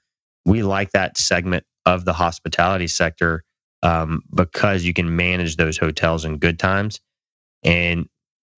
we 0.45 0.63
like 0.63 0.91
that 0.91 1.17
segment 1.17 1.65
of 1.85 2.05
the 2.05 2.13
hospitality 2.13 2.87
sector 2.87 3.43
um, 3.83 4.23
because 4.33 4.83
you 4.83 4.93
can 4.93 5.15
manage 5.15 5.55
those 5.55 5.77
hotels 5.77 6.25
in 6.25 6.37
good 6.37 6.59
times 6.59 6.99
and 7.63 8.07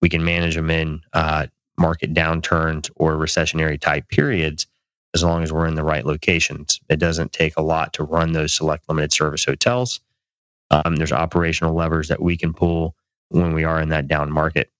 we 0.01 0.09
can 0.09 0.23
manage 0.23 0.55
them 0.55 0.69
in 0.69 1.01
uh, 1.13 1.47
market 1.77 2.13
downturns 2.13 2.89
or 2.95 3.13
recessionary 3.13 3.79
type 3.79 4.07
periods 4.09 4.67
as 5.13 5.23
long 5.23 5.43
as 5.43 5.53
we're 5.53 5.67
in 5.67 5.75
the 5.75 5.83
right 5.83 6.05
locations. 6.05 6.79
It 6.89 6.99
doesn't 6.99 7.33
take 7.33 7.55
a 7.57 7.61
lot 7.61 7.93
to 7.93 8.03
run 8.03 8.33
those 8.33 8.53
select 8.53 8.85
limited 8.89 9.13
service 9.13 9.45
hotels. 9.45 9.99
Um, 10.71 10.95
there's 10.95 11.11
operational 11.11 11.75
levers 11.75 12.07
that 12.07 12.21
we 12.21 12.35
can 12.35 12.53
pull 12.53 12.95
when 13.29 13.53
we 13.53 13.63
are 13.63 13.79
in 13.79 13.89
that 13.89 14.07
down 14.07 14.31
market. 14.31 14.71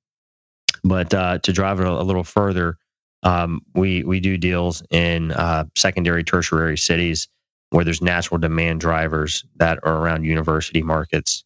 But 0.84 1.13
uh, 1.13 1.39
to 1.39 1.53
drive 1.53 1.79
it 1.79 1.88
a, 1.88 1.91
a 1.91 2.03
little 2.03 2.23
further, 2.23 2.77
um, 3.21 3.62
we 3.73 4.03
we 4.03 4.19
do 4.19 4.38
deals 4.38 4.84
in 4.89 5.32
uh, 5.32 5.65
secondary, 5.75 6.23
tertiary 6.23 6.77
cities 6.77 7.27
where 7.73 7.83
there's 7.83 8.03
natural 8.03 8.38
demand 8.38 8.79
drivers 8.79 9.43
that 9.55 9.79
are 9.81 9.97
around 9.97 10.23
university 10.23 10.83
markets, 10.83 11.43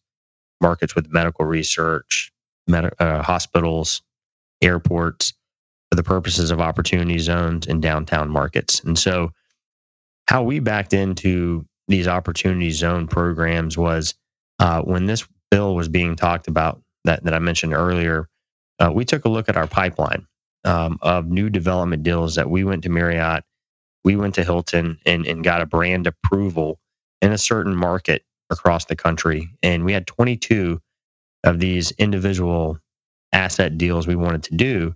markets 0.60 0.94
with 0.94 1.10
medical 1.10 1.46
research, 1.46 2.30
med- 2.66 2.92
uh, 2.98 3.22
hospitals, 3.22 4.02
airports, 4.60 5.32
for 5.90 5.96
the 5.96 6.02
purposes 6.02 6.50
of 6.50 6.60
opportunity 6.60 7.18
zones 7.18 7.66
and 7.66 7.80
downtown 7.80 8.28
markets. 8.28 8.80
And 8.80 8.98
so, 8.98 9.32
how 10.26 10.42
we 10.42 10.60
backed 10.60 10.92
into 10.92 11.64
these 11.88 12.06
opportunity 12.06 12.72
zone 12.72 13.06
programs 13.06 13.78
was 13.78 14.12
uh, 14.58 14.82
when 14.82 15.06
this 15.06 15.26
bill 15.50 15.74
was 15.74 15.88
being 15.88 16.14
talked 16.14 16.46
about 16.46 16.82
that, 17.04 17.24
that 17.24 17.32
I 17.32 17.38
mentioned 17.38 17.72
earlier, 17.72 18.28
uh, 18.80 18.90
we 18.94 19.06
took 19.06 19.24
a 19.24 19.30
look 19.30 19.48
at 19.48 19.56
our 19.56 19.66
pipeline 19.66 20.26
um, 20.66 20.98
of 21.00 21.30
new 21.30 21.48
development 21.48 22.02
deals 22.02 22.34
that 22.34 22.50
we 22.50 22.64
went 22.64 22.82
to 22.82 22.90
Marriott, 22.90 23.44
we 24.04 24.16
went 24.16 24.34
to 24.36 24.44
Hilton, 24.44 24.98
and, 25.06 25.26
and 25.26 25.44
got 25.44 25.62
a 25.62 25.66
brand 25.66 26.06
approval 26.06 26.78
in 27.20 27.32
a 27.32 27.38
certain 27.38 27.74
market 27.74 28.22
across 28.50 28.86
the 28.86 28.96
country. 28.96 29.50
And 29.62 29.84
we 29.84 29.92
had 29.92 30.06
22 30.06 30.80
of 31.44 31.58
these 31.58 31.90
individual 31.92 32.78
asset 33.32 33.78
deals 33.78 34.06
we 34.06 34.16
wanted 34.16 34.44
to 34.44 34.56
do. 34.56 34.94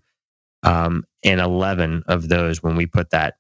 Um, 0.63 1.05
and 1.25 1.41
11 1.41 2.05
of 2.07 2.29
those, 2.29 2.63
when 2.63 2.77
we 2.77 2.87
put 2.87 3.11
that 3.11 3.35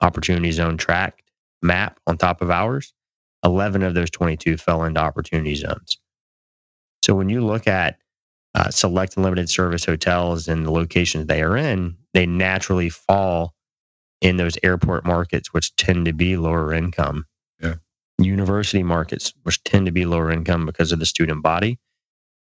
opportunity 0.00 0.50
zone 0.52 0.76
track 0.76 1.22
map 1.62 1.98
on 2.06 2.18
top 2.18 2.42
of 2.42 2.50
ours, 2.50 2.92
11 3.44 3.82
of 3.82 3.94
those 3.94 4.10
22 4.10 4.56
fell 4.56 4.84
into 4.84 5.00
opportunity 5.00 5.54
zones. 5.54 5.98
So 7.04 7.14
when 7.14 7.28
you 7.28 7.44
look 7.44 7.66
at 7.66 7.98
uh, 8.54 8.70
select 8.70 9.16
and 9.16 9.24
limited 9.24 9.48
service 9.48 9.84
hotels 9.84 10.48
and 10.48 10.66
the 10.66 10.70
locations 10.70 11.26
they 11.26 11.42
are 11.42 11.56
in, 11.56 11.96
they 12.14 12.26
naturally 12.26 12.90
fall 12.90 13.54
in 14.22 14.36
those 14.36 14.56
airport 14.62 15.04
markets, 15.04 15.52
which 15.52 15.74
tend 15.76 16.06
to 16.06 16.12
be 16.12 16.36
lower 16.36 16.72
income. 16.72 17.26
Yeah. 17.60 17.74
University 18.18 18.82
markets, 18.82 19.34
which 19.42 19.62
tend 19.64 19.86
to 19.86 19.92
be 19.92 20.06
lower 20.06 20.30
income 20.30 20.64
because 20.64 20.92
of 20.92 21.00
the 21.00 21.06
student 21.06 21.42
body. 21.42 21.78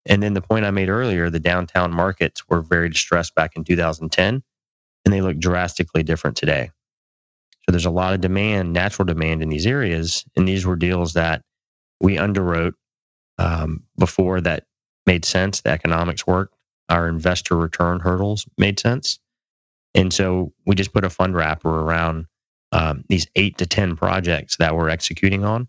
And 0.07 0.23
then 0.23 0.33
the 0.33 0.41
point 0.41 0.65
I 0.65 0.71
made 0.71 0.89
earlier, 0.89 1.29
the 1.29 1.39
downtown 1.39 1.93
markets 1.93 2.49
were 2.49 2.63
very 2.63 2.89
distressed 2.89 3.35
back 3.35 3.55
in 3.55 3.65
2010, 3.65 4.43
and 5.05 5.15
they 5.15 5.21
look 5.21 5.39
drastically 5.39 6.03
different 6.03 6.39
today. 6.39 6.71
So 7.67 7.73
there's 7.73 7.85
a 7.85 7.91
lot 7.91 8.15
of 8.15 8.23
demand, 8.23 8.73
natural 8.73 9.05
demand 9.05 9.43
in 9.43 9.51
these 9.51 9.67
areas. 9.67 10.25
And 10.37 10.49
these 10.49 10.65
were 10.65 10.77
deals 10.77 11.13
that 11.13 11.43
we 12.01 12.17
underwrote 12.17 12.73
um, 13.37 13.83
before 13.99 14.41
that 14.41 14.65
made 15.05 15.27
sense. 15.27 15.61
The 15.61 15.71
economics 15.71 16.27
worked. 16.27 16.55
Our 16.89 17.09
investor 17.09 17.57
return 17.57 18.01
hurdles 18.01 18.47
made 18.57 18.81
sense. 18.81 19.19
And 19.95 20.13
so 20.13 20.53
we 20.67 20.75
just 20.75 20.93
put 20.93 21.05
a 21.05 21.11
fund 21.11 21.35
wrapper 21.35 21.69
around 21.69 22.27
um, 22.73 23.05
these 23.09 23.27
eight 23.37 23.59
to 23.59 23.67
10 23.67 23.97
projects 23.97 24.57
that 24.59 24.75
we're 24.77 24.91
executing 24.91 25.45
on. 25.45 25.69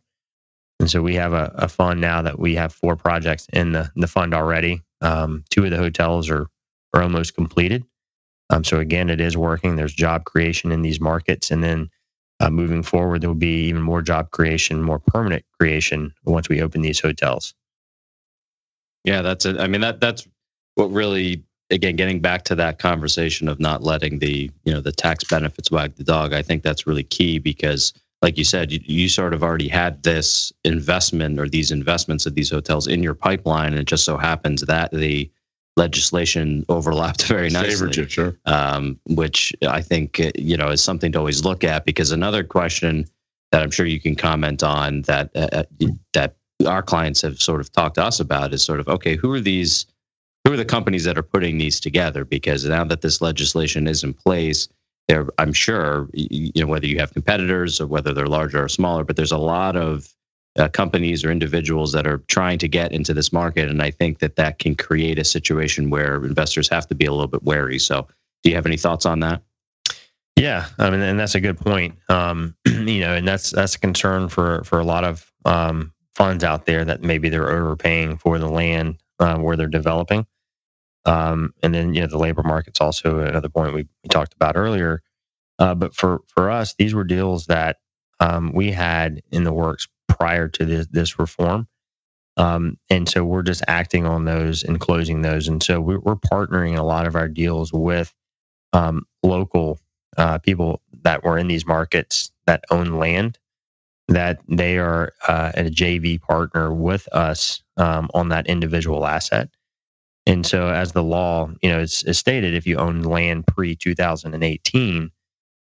And 0.79 0.89
so 0.89 1.01
we 1.01 1.15
have 1.15 1.34
a, 1.34 1.51
a 1.55 1.67
fund 1.67 1.99
now 1.99 2.21
that 2.21 2.39
we 2.39 2.55
have 2.55 2.73
four 2.73 2.95
projects 2.95 3.47
in 3.51 3.73
the, 3.73 3.91
the 3.95 4.08
fund 4.08 4.34
already. 4.34 4.82
Um, 5.01 5.43
two 5.49 5.65
of 5.65 5.71
the 5.71 5.77
hotels 5.77 6.29
are, 6.29 6.47
are 6.93 7.01
almost 7.01 7.36
completed. 7.36 7.84
Um, 8.49 8.63
so 8.63 8.79
again, 8.79 9.10
it 9.10 9.21
is 9.21 9.38
working. 9.38 9.75
There's 9.75 9.93
job 9.93 10.25
creation 10.25 10.71
in 10.71 10.82
these 10.82 10.99
markets. 10.99 11.51
And 11.51 11.63
then 11.63 11.89
uh, 12.39 12.49
moving 12.49 12.84
forward, 12.84 13.21
there 13.21 13.29
will 13.29 13.36
be 13.36 13.67
even 13.67 13.82
more 13.82 14.01
job 14.01 14.32
creation, 14.32 14.82
more 14.82 14.99
permanent 14.99 15.43
creation 15.60 16.13
once 16.23 16.49
we 16.49 16.62
open 16.62 16.82
these 16.82 16.99
hotels. 16.99 17.53
Yeah, 19.03 19.21
that's 19.21 19.45
it. 19.45 19.60
I 19.60 19.67
mean, 19.67 19.82
that 19.82 19.99
that's 19.99 20.27
what 20.75 20.91
really 20.91 21.43
again 21.71 21.95
getting 21.95 22.19
back 22.19 22.43
to 22.45 22.55
that 22.55 22.79
conversation 22.79 23.47
of 23.47 23.60
not 23.60 23.84
letting 23.84 24.19
the 24.19 24.49
you 24.63 24.73
know 24.73 24.82
the 24.82 24.91
tax 24.91 25.23
benefits 25.23 25.71
wag 25.71 25.95
the 25.95 26.03
dog. 26.03 26.34
I 26.34 26.41
think 26.41 26.63
that's 26.63 26.88
really 26.88 27.03
key 27.03 27.39
because, 27.39 27.93
like 28.21 28.38
you 28.38 28.43
said, 28.43 28.71
you, 28.71 28.79
you 28.84 29.10
sort 29.10 29.34
of 29.34 29.43
already 29.43 29.67
had 29.67 30.03
this 30.03 30.51
investment 30.63 31.39
or 31.39 31.47
these 31.47 31.71
investments 31.71 32.25
of 32.25 32.36
these 32.36 32.49
hotels 32.49 32.88
in 32.88 33.03
your 33.03 33.13
pipeline, 33.13 33.73
and 33.73 33.79
it 33.79 33.88
just 33.88 34.05
so 34.05 34.17
happens 34.17 34.62
that 34.62 34.91
the 34.91 35.29
legislation 35.77 36.65
overlapped 36.69 37.23
very 37.27 37.49
nicely. 37.49 38.08
Sure. 38.08 38.36
Um, 38.45 38.99
which 39.08 39.53
I 39.67 39.82
think 39.82 40.19
you 40.38 40.58
know 40.58 40.69
is 40.69 40.84
something 40.84 41.12
to 41.13 41.19
always 41.19 41.45
look 41.45 41.63
at 41.63 41.86
because 41.86 42.12
another 42.12 42.43
question 42.43 43.05
that 43.51 43.63
I'm 43.63 43.71
sure 43.71 43.86
you 43.86 43.99
can 43.99 44.15
comment 44.15 44.62
on 44.63 45.01
that 45.03 45.32
uh, 45.36 45.47
uh 45.51 45.88
that 46.13 46.36
our 46.67 46.84
clients 46.84 47.21
have 47.21 47.41
sort 47.41 47.62
of 47.62 47.71
talked 47.71 47.95
to 47.95 48.03
us 48.03 48.19
about 48.19 48.53
is 48.53 48.63
sort 48.63 48.79
of 48.79 48.88
okay, 48.88 49.15
who 49.15 49.32
are 49.32 49.39
these? 49.39 49.86
Who 50.45 50.54
are 50.54 50.58
the 50.58 50.65
companies 50.65 51.04
that 51.04 51.17
are 51.17 51.23
putting 51.23 51.58
these 51.58 51.80
together? 51.80 52.25
Because 52.25 52.65
now 52.65 52.84
that 52.86 53.02
this 53.02 53.21
legislation 53.21 53.88
is 53.88 54.04
in 54.04 54.13
place, 54.13 54.67
there, 55.08 55.28
I'm 55.38 55.54
sure, 55.54 56.08
you 56.13 56.52
know, 56.56 56.67
whether 56.67 56.86
you 56.86 56.99
have 56.99 57.13
competitors 57.13 57.82
or 57.82 57.88
whether 57.88 58.13
they're 58.13 58.28
larger 58.28 58.63
or 58.63 58.69
smaller, 58.69 59.04
but 59.04 59.15
there's 59.15 59.32
a 59.32 59.38
lot 59.38 59.75
of 59.75 60.13
uh, 60.58 60.69
companies 60.69 61.23
or 61.23 61.32
individuals 61.32 61.91
that 61.93 62.08
are 62.08 62.19
trying 62.28 62.60
to 62.60 62.67
get 62.67 62.91
into 62.91 63.13
this 63.13 63.34
market, 63.34 63.69
and 63.69 63.82
I 63.82 63.91
think 63.91 64.19
that 64.19 64.36
that 64.36 64.60
can 64.60 64.75
create 64.75 65.17
a 65.17 65.23
situation 65.23 65.89
where 65.89 66.23
investors 66.23 66.69
have 66.69 66.88
to 66.88 66.95
be 66.95 67.06
a 67.06 67.12
little 67.12 67.28
bit 67.28 67.43
wary. 67.43 67.80
So, 67.80 68.08
do 68.43 68.49
you 68.49 68.56
have 68.56 68.65
any 68.65 68.78
thoughts 68.78 69.06
on 69.06 69.19
that? 69.21 69.41
Yeah, 70.36 70.67
I 70.78 70.89
mean, 70.89 71.02
and 71.02 71.19
that's 71.19 71.36
a 71.36 71.41
good 71.41 71.58
point. 71.58 71.95
Um, 72.08 72.56
you 72.65 73.02
know, 73.02 73.13
and 73.13 73.28
that's 73.28 73.52
that's 73.52 73.75
a 73.75 73.80
concern 73.80 74.30
for 74.30 74.63
for 74.63 74.80
a 74.80 74.86
lot 74.86 75.04
of 75.04 75.32
um, 75.45 75.91
funds 76.13 76.43
out 76.43 76.65
there 76.65 76.86
that 76.86 77.02
maybe 77.02 77.30
they're 77.30 77.49
overpaying 77.49 78.17
for 78.17 78.38
the 78.39 78.49
land 78.49 78.97
uh, 79.19 79.38
where 79.39 79.58
they're 79.58 79.67
developing. 79.67 80.27
Um, 81.05 81.53
and 81.63 81.73
then 81.75 81.93
you 81.93 82.01
know 82.01 82.08
the 82.08 82.17
labor 82.19 82.43
market's 82.43 82.82
also 82.82 83.19
another 83.19 83.49
point 83.49 83.73
we, 83.75 83.84
we 84.03 84.10
talked 84.10 84.34
about 84.36 84.58
earlier. 84.58 85.01
Uh, 85.60 85.75
but 85.75 85.95
for 85.95 86.21
for 86.27 86.49
us, 86.51 86.75
these 86.75 86.93
were 86.95 87.03
deals 87.05 87.47
that 87.47 87.77
um, 88.19 88.51
we 88.53 88.71
had 88.71 89.21
in 89.32 89.43
the 89.43 89.53
works 89.53 89.88
prior 90.08 90.47
to 90.49 90.65
this, 90.65 90.88
this 90.91 91.19
reform. 91.19 91.67
Um, 92.38 92.77
and 92.89 93.08
so 93.10 93.23
we're 93.25 93.43
just 93.43 93.63
acting 93.67 94.05
on 94.05 94.25
those 94.25 94.63
and 94.63 94.79
closing 94.79 95.21
those. 95.21 95.47
And 95.47 95.62
so 95.62 95.82
we're, 95.82 95.99
we're 95.99 96.15
partnering 96.15 96.77
a 96.77 96.84
lot 96.84 97.08
of 97.08 97.15
our 97.15 97.27
deals 97.27 97.73
with 97.73 98.13
um, 98.73 99.05
local 99.23 99.79
uh, 100.17 100.39
people 100.39 100.82
that 101.03 101.23
were 101.23 101.38
in 101.38 101.47
these 101.47 101.65
markets 101.67 102.32
that 102.47 102.63
own 102.71 102.93
land 102.99 103.39
that 104.10 104.41
they 104.50 104.80
are 104.80 105.13
uh, 105.28 105.54
a 105.56 105.63
JV 105.65 106.22
partner 106.22 106.74
with 106.74 107.08
us 107.13 107.63
um, 107.78 108.10
on 108.15 108.30
that 108.30 108.48
individual 108.48 109.08
asset. 109.08 109.50
And 110.28 110.45
so, 110.45 110.69
as 110.69 110.93
the 110.93 111.04
law, 111.04 111.50
you 111.62 111.69
know, 111.69 111.80
is, 111.80 112.04
is 112.04 112.19
stated, 112.19 112.54
if 112.56 112.67
you 112.67 112.78
own 112.78 113.04
land 113.04 113.48
pre 113.48 113.76
2018, 113.76 115.12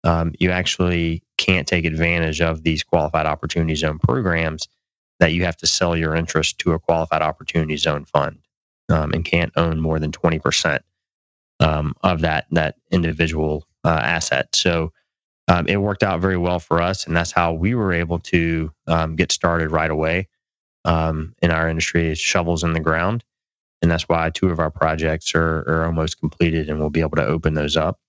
um, 0.05 0.33
you 0.41 0.51
actually 0.51 1.23
can't 1.39 1.69
take 1.69 1.85
advantage 1.85 2.41
of 2.41 2.63
these 2.65 2.83
qualified 2.85 3.27
opportunity 3.27 3.75
zone 3.77 3.99
programs. 3.99 4.69
That 5.21 5.33
you 5.35 5.45
have 5.45 5.57
to 5.59 5.67
sell 5.67 5.97
your 5.97 6.15
interest 6.17 6.59
to 6.61 6.73
a 6.73 6.79
qualified 6.81 7.23
opportunity 7.23 7.77
zone 7.79 8.05
fund 8.07 8.39
um, 8.91 9.13
and 9.13 9.25
can't 9.25 9.53
own 9.57 9.81
more 9.81 9.99
than 10.01 10.13
20 10.13 10.39
percent 10.41 10.83
um, 11.61 11.95
of 12.03 12.21
that 12.23 12.47
that 12.53 12.77
individual 12.91 13.67
uh, 13.85 14.01
asset. 14.03 14.55
So 14.55 14.93
um, 15.49 15.67
it 15.69 15.77
worked 15.77 16.03
out 16.03 16.21
very 16.21 16.37
well 16.37 16.59
for 16.59 16.81
us, 16.81 17.07
and 17.07 17.17
that's 17.17 17.33
how 17.33 17.53
we 17.53 17.75
were 17.75 17.93
able 17.93 18.19
to 18.19 18.73
um, 18.87 19.17
get 19.17 19.31
started 19.31 19.71
right 19.71 19.91
away 19.91 20.29
um, 20.85 21.35
in 21.41 21.51
our 21.51 21.69
industry. 21.69 22.15
Shovels 22.15 22.65
in 22.65 22.73
the 22.73 22.81
ground, 22.81 23.25
and 23.83 23.91
that's 23.91 24.09
why 24.09 24.31
two 24.31 24.51
of 24.51 24.59
our 24.59 24.71
projects 24.71 25.35
are, 25.35 25.59
are 25.69 25.85
almost 25.87 26.19
completed, 26.19 26.69
and 26.69 26.81
we'll 26.81 26.91
be 26.91 27.01
able 27.01 27.17
to 27.17 27.27
open 27.27 27.55
those 27.55 27.77
up, 27.77 28.01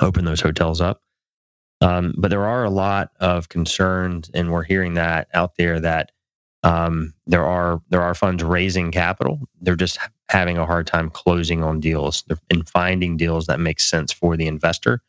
open 0.00 0.24
those 0.24 0.40
hotels 0.40 0.80
up. 0.80 1.02
Um, 1.82 2.14
but 2.16 2.28
there 2.28 2.46
are 2.46 2.64
a 2.64 2.70
lot 2.70 3.10
of 3.20 3.50
concerns, 3.50 4.30
and 4.32 4.50
we're 4.50 4.62
hearing 4.62 4.94
that 4.94 5.28
out 5.34 5.56
there 5.56 5.78
that 5.80 6.12
um, 6.62 7.12
there 7.26 7.44
are 7.44 7.82
there 7.90 8.02
are 8.02 8.14
funds 8.14 8.42
raising 8.42 8.90
capital. 8.90 9.40
They're 9.60 9.76
just 9.76 9.98
having 10.30 10.56
a 10.56 10.66
hard 10.66 10.86
time 10.86 11.10
closing 11.10 11.62
on 11.62 11.80
deals 11.80 12.24
and 12.50 12.68
finding 12.68 13.18
deals 13.18 13.46
that 13.46 13.60
make 13.60 13.78
sense 13.78 14.10
for 14.10 14.36
the 14.38 14.46
investor 14.46 15.02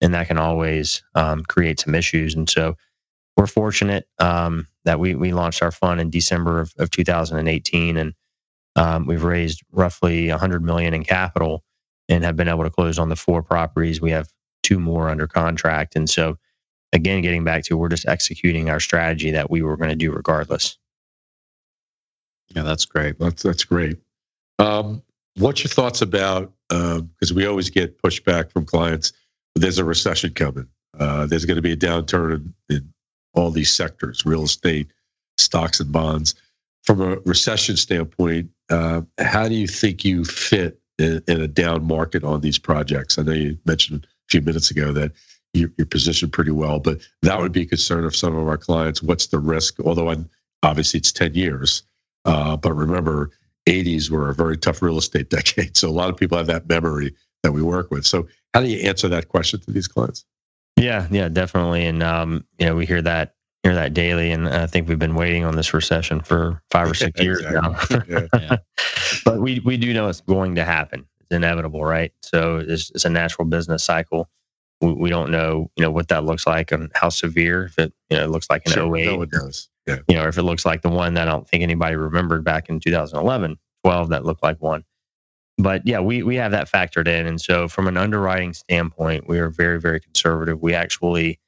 and 0.00 0.14
that 0.14 0.28
can 0.28 0.38
always 0.38 1.02
um, 1.14 1.42
create 1.44 1.80
some 1.80 1.94
issues. 1.94 2.34
And 2.34 2.48
so 2.48 2.76
we're 3.36 3.46
fortunate 3.46 4.06
um, 4.18 4.66
that 4.84 5.00
we 5.00 5.14
we 5.14 5.32
launched 5.32 5.62
our 5.62 5.70
fund 5.70 6.00
in 6.00 6.10
December 6.10 6.60
of, 6.60 6.72
of 6.78 6.90
2018, 6.90 7.96
and 7.96 8.14
um, 8.76 9.06
we've 9.06 9.24
raised 9.24 9.62
roughly 9.72 10.28
100 10.28 10.62
million 10.62 10.94
in 10.94 11.04
capital 11.04 11.64
and 12.08 12.24
have 12.24 12.36
been 12.36 12.48
able 12.48 12.64
to 12.64 12.70
close 12.70 12.98
on 12.98 13.08
the 13.08 13.16
four 13.16 13.42
properties. 13.42 14.00
We 14.00 14.10
have 14.10 14.28
two 14.62 14.78
more 14.78 15.08
under 15.08 15.26
contract, 15.26 15.96
and 15.96 16.08
so 16.08 16.36
again, 16.92 17.22
getting 17.22 17.44
back 17.44 17.64
to 17.64 17.76
we're 17.76 17.88
just 17.88 18.08
executing 18.08 18.68
our 18.68 18.80
strategy 18.80 19.30
that 19.30 19.50
we 19.50 19.62
were 19.62 19.76
going 19.76 19.90
to 19.90 19.96
do 19.96 20.12
regardless. 20.12 20.76
Yeah, 22.54 22.62
that's 22.62 22.84
great. 22.84 23.18
That's 23.18 23.42
that's 23.42 23.64
great. 23.64 23.96
Um, 24.58 25.02
what's 25.36 25.62
your 25.62 25.70
thoughts 25.70 26.02
about? 26.02 26.52
Because 26.68 27.32
uh, 27.32 27.34
we 27.34 27.46
always 27.46 27.70
get 27.70 28.00
pushback 28.02 28.52
from 28.52 28.66
clients 28.66 29.12
there's 29.54 29.78
a 29.78 29.84
recession 29.84 30.32
coming. 30.32 30.66
Uh, 30.98 31.26
there's 31.26 31.44
going 31.44 31.56
to 31.56 31.62
be 31.62 31.72
a 31.72 31.76
downturn 31.76 32.34
in, 32.34 32.76
in, 32.76 32.92
all 33.32 33.52
these 33.52 33.72
sectors 33.72 34.26
real 34.26 34.42
estate, 34.42 34.88
stocks, 35.38 35.78
and 35.78 35.92
bonds. 35.92 36.34
From 36.82 37.00
a 37.00 37.16
recession 37.20 37.76
standpoint, 37.76 38.50
uh, 38.70 39.02
how 39.18 39.46
do 39.46 39.54
you 39.54 39.68
think 39.68 40.04
you 40.04 40.24
fit 40.24 40.80
in, 40.98 41.22
in, 41.28 41.40
a 41.40 41.46
down 41.46 41.84
market 41.84 42.24
on 42.24 42.40
these 42.40 42.58
projects? 42.58 43.18
I 43.18 43.22
know 43.22 43.32
you 43.32 43.56
mentioned 43.66 44.04
a 44.04 44.08
few 44.30 44.40
minutes 44.40 44.72
ago 44.72 44.92
that 44.92 45.12
you're, 45.54 45.70
you're 45.78 45.86
positioned 45.86 46.32
pretty 46.32 46.50
well, 46.50 46.80
but 46.80 47.00
that 47.22 47.38
would 47.38 47.52
be 47.52 47.62
a 47.62 47.66
concern 47.66 48.04
of 48.04 48.16
some 48.16 48.36
of 48.36 48.48
our 48.48 48.58
clients. 48.58 49.00
What's 49.00 49.28
the 49.28 49.38
risk? 49.38 49.78
Although 49.78 50.10
I'm, 50.10 50.28
obviously 50.64 50.98
it's 50.98 51.12
10 51.12 51.34
years, 51.34 51.84
uh, 52.24 52.56
but 52.56 52.72
remember, 52.72 53.30
80s 53.68 54.10
were 54.10 54.30
a 54.30 54.34
very 54.34 54.56
tough 54.56 54.82
real 54.82 54.98
estate 54.98 55.30
decade. 55.30 55.76
So 55.76 55.88
a 55.88 55.92
lot 55.92 56.10
of 56.10 56.16
people 56.16 56.36
have 56.38 56.48
that 56.48 56.68
memory 56.68 57.14
that 57.42 57.52
we 57.52 57.62
work 57.62 57.90
with. 57.90 58.06
So 58.06 58.28
how 58.54 58.60
do 58.60 58.68
you 58.68 58.78
answer 58.88 59.08
that 59.08 59.28
question 59.28 59.60
to 59.60 59.70
these 59.70 59.88
clients? 59.88 60.24
Yeah, 60.76 61.06
yeah, 61.10 61.28
definitely. 61.28 61.86
And 61.86 62.02
um, 62.02 62.44
you 62.58 62.66
know, 62.66 62.74
we 62.74 62.86
hear 62.86 63.02
that 63.02 63.34
hear 63.62 63.74
that 63.74 63.92
daily, 63.92 64.30
and 64.30 64.48
I 64.48 64.66
think 64.66 64.88
we've 64.88 64.98
been 64.98 65.14
waiting 65.14 65.44
on 65.44 65.56
this 65.56 65.74
recession 65.74 66.20
for 66.20 66.62
five 66.70 66.90
or 66.90 66.94
six 66.94 67.20
years 67.22 67.42
now. 67.42 67.76
yeah. 68.08 68.56
But 69.24 69.40
we 69.40 69.60
we 69.60 69.76
do 69.76 69.92
know 69.92 70.08
it's 70.08 70.20
going 70.20 70.54
to 70.54 70.64
happen. 70.64 71.04
It's 71.20 71.32
inevitable, 71.32 71.84
right? 71.84 72.12
So 72.22 72.58
it's, 72.58 72.90
it's 72.90 73.04
a 73.04 73.10
natural 73.10 73.46
business 73.46 73.82
cycle. 73.82 74.28
We, 74.80 74.92
we, 74.92 75.10
don't 75.10 75.30
know, 75.30 75.70
you 75.76 75.82
know, 75.82 75.90
what 75.90 76.08
that 76.08 76.24
looks 76.24 76.46
like 76.46 76.70
and 76.72 76.90
how 76.94 77.08
severe. 77.08 77.64
If 77.64 77.78
it 77.78 77.92
you 78.08 78.16
know 78.16 78.24
it 78.24 78.30
looks 78.30 78.48
like 78.48 78.62
an 78.66 78.72
sure, 78.72 78.96
08, 78.96 79.06
no, 79.06 79.22
it 79.22 79.30
does. 79.30 79.68
Yeah. 79.86 79.98
You 80.08 80.14
know, 80.14 80.28
if 80.28 80.38
it 80.38 80.42
looks 80.44 80.64
like 80.64 80.82
the 80.82 80.90
one 80.90 81.14
that 81.14 81.28
I 81.28 81.30
don't 81.30 81.46
think 81.46 81.62
anybody 81.62 81.96
remembered 81.96 82.44
back 82.44 82.68
in 82.68 82.80
2011, 82.80 83.58
12 83.84 84.08
that 84.10 84.24
looked 84.24 84.42
like 84.42 84.62
one 84.62 84.84
but 85.62 85.86
yeah, 85.86 86.00
we 86.00 86.22
we 86.24 86.36
have 86.36 86.52
that 86.52 86.70
factored 86.70 87.08
in, 87.08 87.26
and 87.26 87.40
so 87.40 87.68
from 87.68 87.88
an 87.88 87.96
underwriting 87.98 88.54
standpoint, 88.54 89.28
we 89.28 89.38
are 89.40 89.50
very 89.50 89.80
very 89.80 90.00
conservative. 90.00 90.62
We 90.62 90.74
actually 90.74 91.40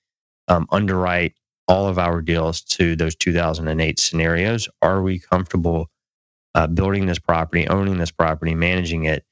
um, 0.49 0.67
underwrite 0.71 1.35
all 1.69 1.89
of 1.89 1.99
our 1.99 2.23
deals 2.23 2.63
to 2.63 2.97
those 2.97 3.17
2008 3.17 4.01
scenarios. 4.01 4.69
Are 4.83 5.03
we 5.03 5.19
comfortable 5.21 5.89
uh, 6.55 6.69
building 6.69 7.07
this 7.07 7.19
property, 7.21 7.69
owning 7.69 7.99
this 7.99 8.13
property, 8.13 8.55
managing 8.55 9.05
it 9.05 9.25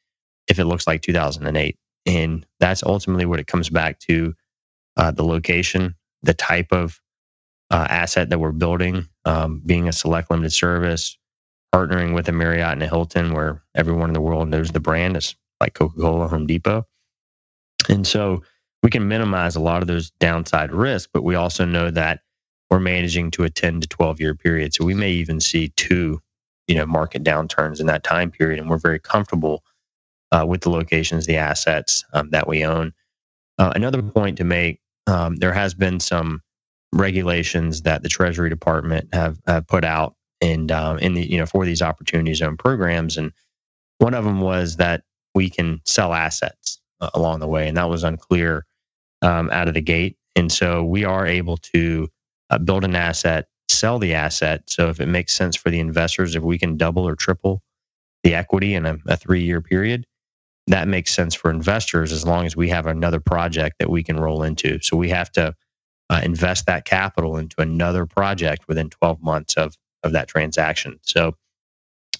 if 0.48 0.58
it 0.58 0.66
looks 0.66 0.86
like 0.86 1.02
2008? 1.02 1.78
And 2.06 2.46
that's 2.60 2.82
ultimately 2.84 3.26
what 3.26 3.40
it 3.40 3.48
comes 3.48 3.70
back 3.70 4.00
to: 4.00 4.34
uh, 4.96 5.12
the 5.12 5.24
location, 5.24 5.96
the 6.22 6.34
type 6.34 6.68
of 6.72 7.00
uh, 7.70 7.86
asset 7.90 8.30
that 8.30 8.40
we're 8.40 8.52
building, 8.52 9.08
um, 9.26 9.62
being 9.66 9.88
a 9.88 9.94
select 9.94 10.30
limited 10.32 10.52
service, 10.52 11.18
partnering 11.74 12.14
with 12.14 12.28
a 12.28 12.33
Marriott 12.33 12.72
and 12.72 12.83
a 12.83 12.88
Hilton 12.88 13.33
where 13.33 13.62
everyone 13.74 14.11
in 14.11 14.14
the 14.14 14.20
world 14.20 14.48
knows 14.48 14.70
the 14.70 14.80
brand. 14.80 15.16
It's 15.16 15.35
like 15.61 15.74
Coca 15.74 16.00
Cola, 16.00 16.28
Home 16.28 16.46
Depot. 16.46 16.87
And 17.88 18.06
so 18.06 18.42
we 18.83 18.90
can 18.90 19.09
minimize 19.09 19.56
a 19.56 19.61
lot 19.61 19.83
of 19.83 19.88
those 19.88 20.11
downside 20.20 20.72
risks, 20.72 21.09
but 21.12 21.22
we 21.22 21.35
also 21.35 21.64
know 21.64 21.90
that 21.90 22.20
we're 22.70 22.80
managing 22.80 23.30
to 23.33 23.44
a 23.44 23.50
10 23.50 23.80
to 23.80 23.88
12 23.88 24.20
year 24.20 24.35
period. 24.35 24.74
So 24.74 24.85
we 24.85 24.94
may 24.94 25.11
even 25.11 25.40
see 25.40 25.68
two, 25.76 26.20
you 26.66 26.74
know, 26.74 26.87
market 26.87 27.24
downturns 27.24 27.80
in 27.80 27.87
that 27.87 28.04
time 28.04 28.30
period, 28.30 28.59
and 28.59 28.70
we're 28.70 28.78
very 28.78 29.00
comfortable 29.00 29.64
uh, 30.33 30.44
with 30.46 30.62
the 30.62 30.70
locations, 30.70 31.26
the 31.26 31.37
assets 31.37 32.04
um, 32.12 32.30
that 32.30 32.46
we 32.46 32.64
own. 32.64 32.92
Uh, 33.59 33.72
another 33.74 34.00
point 34.02 34.38
to 34.38 34.44
make: 34.44 34.80
um, 35.06 35.37
there 35.37 35.52
has 35.52 35.74
been 35.74 35.98
some 36.00 36.42
regulations 36.92 37.83
that 37.83 38.02
the 38.02 38.09
Treasury 38.09 38.48
Department 38.48 39.09
have, 39.12 39.38
have 39.46 39.66
put 39.66 39.85
out, 39.85 40.14
and 40.40 40.70
um, 40.72 40.98
in 40.98 41.14
the 41.14 41.31
you 41.31 41.38
know 41.38 41.46
for 41.46 41.64
these 41.64 41.83
opportunity 41.83 42.35
zone 42.35 42.57
programs, 42.57 43.16
and 43.16 43.33
one 43.98 44.14
of 44.14 44.24
them 44.24 44.40
was 44.40 44.76
that 44.76 45.03
we 45.35 45.50
can 45.50 45.81
sell 45.85 46.12
assets 46.12 46.81
uh, 47.00 47.11
along 47.14 47.40
the 47.40 47.48
way, 47.48 47.68
and 47.68 47.76
that 47.76 47.88
was 47.88 48.05
unclear 48.05 48.66
um, 49.22 49.50
out 49.50 49.68
of 49.68 49.74
the 49.74 49.81
gate. 49.81 50.16
And 50.37 50.50
so 50.50 50.85
we 50.85 51.05
are 51.05 51.26
able 51.26 51.57
to 51.59 52.09
uh, 52.50 52.59
build 52.59 52.85
an 52.85 52.96
asset, 52.96 53.48
sell 53.68 53.98
the 53.98 54.14
asset. 54.14 54.62
So 54.68 54.88
if 54.88 55.00
it 55.00 55.07
makes 55.07 55.35
sense 55.35 55.57
for 55.57 55.70
the 55.70 55.81
investors, 55.81 56.35
if 56.35 56.42
we 56.42 56.59
can 56.59 56.76
double 56.76 57.07
or 57.07 57.16
triple 57.16 57.62
the 58.22 58.35
equity 58.35 58.74
in 58.74 58.87
a, 58.87 58.98
a 59.07 59.16
three 59.16 59.42
year 59.42 59.61
period, 59.61 60.07
that 60.66 60.88
makes 60.88 61.12
sense 61.12 61.35
for 61.35 61.50
investors 61.50 62.12
as 62.12 62.24
long 62.24 62.46
as 62.46 62.57
we 62.57 62.68
have 62.68 62.87
another 62.87 63.20
project 63.20 63.76
that 63.79 63.90
we 63.90 64.03
can 64.03 64.18
roll 64.18 64.42
into. 64.42 64.79
So 64.83 64.96
we 64.96 65.09
have 65.11 65.31
to 65.33 65.55
uh, 66.11 66.20
invest 66.22 66.66
that 66.66 66.85
capital 66.85 67.37
into 67.37 67.61
another 67.61 68.07
project 68.07 68.66
within 68.68 68.90
12 68.90 69.22
months 69.22 69.55
of, 69.55 69.76
of 70.02 70.12
that 70.12 70.28
transaction. 70.28 70.98
So 71.02 71.34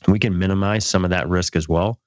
we 0.09 0.19
can 0.19 0.39
minimize 0.39 0.87
some 0.87 1.05
of 1.05 1.11
that 1.11 1.29
risk 1.29 1.57
as 1.57 1.69
well 1.69 1.99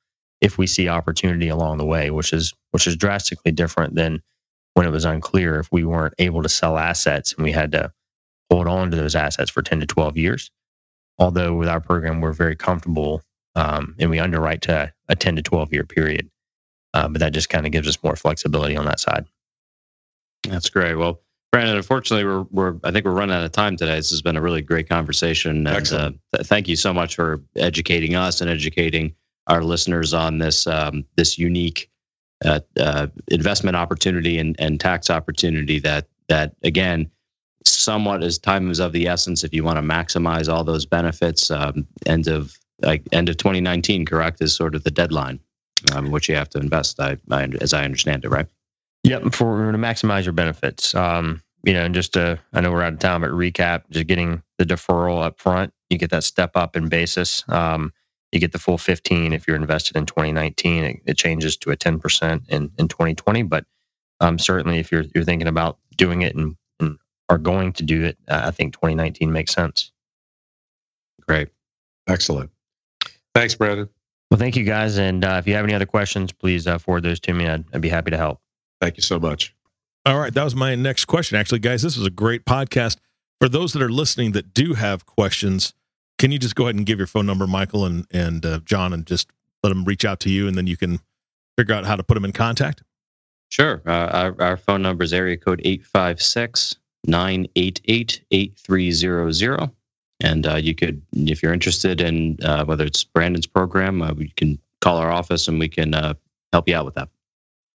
if 0.41 0.57
we 0.57 0.67
see 0.67 0.89
opportunity 0.89 1.47
along 1.47 1.77
the 1.77 1.85
way, 1.85 2.11
which 2.11 2.33
is 2.33 2.53
which 2.71 2.87
is 2.87 2.95
drastically 2.95 3.51
different 3.51 3.95
than 3.95 4.21
when 4.73 4.85
it 4.85 4.91
was 4.91 5.05
unclear 5.05 5.59
if 5.59 5.71
we 5.71 5.83
weren't 5.83 6.15
able 6.19 6.43
to 6.43 6.49
sell 6.49 6.77
assets 6.77 7.33
and 7.33 7.43
we 7.43 7.51
had 7.51 7.71
to 7.71 7.91
hold 8.49 8.67
on 8.67 8.91
to 8.91 8.97
those 8.97 9.15
assets 9.15 9.49
for 9.49 9.61
10 9.61 9.79
to 9.79 9.85
12 9.85 10.17
years. 10.17 10.51
Although 11.19 11.55
with 11.55 11.67
our 11.67 11.79
program, 11.79 12.21
we're 12.21 12.33
very 12.33 12.55
comfortable 12.55 13.21
um, 13.55 13.95
and 13.99 14.09
we 14.09 14.19
underwrite 14.19 14.63
to 14.63 14.91
a 15.09 15.15
10 15.15 15.35
to 15.37 15.41
12 15.41 15.73
year 15.73 15.83
period. 15.83 16.29
Uh, 16.93 17.07
but 17.07 17.19
that 17.19 17.33
just 17.33 17.49
kind 17.49 17.65
of 17.65 17.71
gives 17.71 17.87
us 17.87 18.03
more 18.03 18.15
flexibility 18.15 18.75
on 18.75 18.85
that 18.85 18.99
side. 18.99 19.25
That's 20.43 20.69
great. 20.69 20.95
Well, 20.95 21.21
Brandon, 21.53 21.77
unfortunately, 21.77 22.25
we're, 22.25 22.47
we're 22.49 22.79
I 22.83 22.89
think 22.89 23.05
we're 23.05 23.11
running 23.11 23.35
out 23.35 23.45
of 23.45 23.51
time 23.51 23.77
today. 23.77 23.93
This 23.97 24.09
has 24.09 24.23
been 24.23 24.35
a 24.35 24.41
really 24.41 24.63
great 24.63 24.89
conversation. 24.89 25.67
And 25.67 25.93
uh, 25.93 26.11
th- 26.33 26.47
thank 26.47 26.67
you 26.67 26.75
so 26.75 26.91
much 26.91 27.13
for 27.13 27.43
educating 27.55 28.15
us 28.15 28.41
and 28.41 28.49
educating 28.49 29.13
our 29.45 29.63
listeners 29.63 30.15
on 30.15 30.39
this 30.39 30.65
um, 30.65 31.05
this 31.15 31.37
unique 31.37 31.91
uh, 32.43 32.61
uh, 32.79 33.05
investment 33.27 33.77
opportunity 33.77 34.39
and, 34.39 34.55
and 34.57 34.79
tax 34.79 35.11
opportunity 35.11 35.77
that 35.77 36.07
that 36.27 36.55
again 36.63 37.07
somewhat 37.67 38.23
as 38.23 38.39
time 38.39 38.71
is 38.71 38.79
of 38.79 38.91
the 38.91 39.07
essence 39.07 39.43
if 39.43 39.53
you 39.53 39.63
want 39.63 39.77
to 39.77 39.83
maximize 39.83 40.51
all 40.51 40.63
those 40.63 40.87
benefits 40.87 41.51
um, 41.51 41.85
end 42.07 42.27
of 42.27 42.57
like 42.81 43.03
end 43.11 43.29
of 43.29 43.37
2019 43.37 44.07
correct 44.07 44.41
is 44.41 44.55
sort 44.55 44.73
of 44.73 44.83
the 44.83 44.91
deadline 44.91 45.39
um, 45.93 46.09
which 46.09 46.27
you 46.27 46.35
have 46.35 46.49
to 46.49 46.57
invest 46.57 46.99
I, 46.99 47.15
I, 47.29 47.43
as 47.61 47.73
i 47.73 47.85
understand 47.85 48.25
it 48.25 48.29
right 48.29 48.47
yep 49.03 49.23
for 49.33 49.71
to 49.71 49.77
maximize 49.77 50.23
your 50.23 50.33
benefits. 50.33 50.93
Um, 50.95 51.41
you 51.63 51.73
know 51.73 51.83
and 51.83 51.95
just 51.95 52.13
to 52.13 52.39
i 52.53 52.61
know 52.61 52.71
we're 52.71 52.83
out 52.83 52.93
of 52.93 52.99
time 52.99 53.21
but 53.21 53.31
recap 53.31 53.83
just 53.89 54.07
getting 54.07 54.43
the 54.57 54.65
deferral 54.65 55.23
up 55.23 55.39
front 55.39 55.73
you 55.89 55.97
get 55.97 56.09
that 56.09 56.23
step 56.23 56.51
up 56.55 56.75
in 56.75 56.89
basis. 56.89 57.43
Um, 57.49 57.93
you 58.31 58.39
get 58.39 58.51
the 58.51 58.59
full 58.59 58.79
15 58.79 59.31
if 59.31 59.47
you're 59.47 59.55
invested 59.55 59.95
in 59.95 60.07
2019 60.07 60.83
it, 60.83 61.01
it 61.05 61.17
changes 61.17 61.55
to 61.57 61.69
a 61.69 61.77
10% 61.77 62.49
in, 62.49 62.71
in 62.79 62.87
2020 62.87 63.43
but 63.43 63.65
um, 64.19 64.39
certainly 64.39 64.79
if 64.79 64.91
you're, 64.91 65.03
you're 65.13 65.23
thinking 65.23 65.47
about 65.47 65.77
doing 65.97 66.23
it 66.23 66.35
and, 66.35 66.55
and 66.79 66.97
are 67.29 67.37
going 67.37 67.71
to 67.73 67.83
do 67.83 68.03
it 68.03 68.17
uh, 68.27 68.41
i 68.45 68.51
think 68.51 68.73
2019 68.73 69.31
makes 69.31 69.53
sense. 69.53 69.91
Great. 71.27 71.49
Excellent. 72.07 72.49
Thanks 73.35 73.55
brandon. 73.55 73.87
Well 74.31 74.39
thank 74.39 74.55
you 74.55 74.63
guys 74.63 74.97
and 74.97 75.23
uh, 75.23 75.35
if 75.37 75.47
you 75.47 75.53
have 75.53 75.63
any 75.63 75.75
other 75.75 75.85
questions 75.85 76.31
please 76.31 76.65
uh, 76.65 76.79
forward 76.79 77.03
those 77.03 77.19
to 77.21 77.33
me. 77.33 77.47
I'd, 77.47 77.65
I'd 77.71 77.81
be 77.81 77.89
happy 77.89 78.09
to 78.09 78.17
help 78.17 78.41
thank 78.83 78.97
you 78.97 79.03
so 79.03 79.19
much 79.19 79.55
all 80.05 80.19
right 80.19 80.33
that 80.33 80.43
was 80.43 80.55
my 80.55 80.75
next 80.75 81.05
question 81.05 81.37
actually 81.37 81.59
guys 81.59 81.81
this 81.81 81.97
was 81.97 82.05
a 82.05 82.11
great 82.11 82.45
podcast 82.45 82.97
for 83.39 83.49
those 83.49 83.73
that 83.73 83.81
are 83.81 83.89
listening 83.89 84.31
that 84.33 84.53
do 84.53 84.73
have 84.73 85.05
questions 85.05 85.73
can 86.19 86.31
you 86.31 86.39
just 86.39 86.55
go 86.55 86.63
ahead 86.63 86.75
and 86.75 86.85
give 86.85 86.99
your 86.99 87.07
phone 87.07 87.25
number, 87.25 87.47
Michael 87.47 87.85
and 87.85 88.05
and 88.11 88.45
uh, 88.45 88.59
John, 88.63 88.93
and 88.93 89.05
just 89.05 89.29
let 89.61 89.69
them 89.69 89.83
reach 89.83 90.05
out 90.05 90.21
to 90.21 90.29
you, 90.29 90.47
and 90.47 90.57
then 90.57 90.67
you 90.67 90.77
can 90.77 90.99
figure 91.57 91.75
out 91.75 91.85
how 91.85 91.95
to 91.95 92.03
put 92.03 92.13
them 92.15 92.25
in 92.25 92.31
contact? 92.31 92.83
Sure. 93.49 93.81
Uh, 93.85 93.91
our, 93.91 94.41
our 94.41 94.57
phone 94.57 94.81
number 94.81 95.03
is 95.03 95.13
area 95.13 95.37
code 95.37 95.61
856 95.63 96.77
988 97.05 98.23
8300. 98.31 99.69
And 100.21 100.47
uh, 100.47 100.55
you 100.55 100.73
could, 100.73 101.01
if 101.11 101.43
you're 101.43 101.53
interested 101.53 101.99
in 101.99 102.37
uh, 102.41 102.63
whether 102.63 102.85
it's 102.85 103.03
Brandon's 103.03 103.45
program, 103.45 104.01
uh, 104.01 104.13
you 104.17 104.29
can 104.37 104.57
call 104.79 104.97
our 104.97 105.11
office 105.11 105.47
and 105.47 105.59
we 105.59 105.67
can 105.67 105.93
uh, 105.93 106.13
help 106.53 106.69
you 106.69 106.75
out 106.75 106.85
with 106.85 106.95
that. 106.95 107.09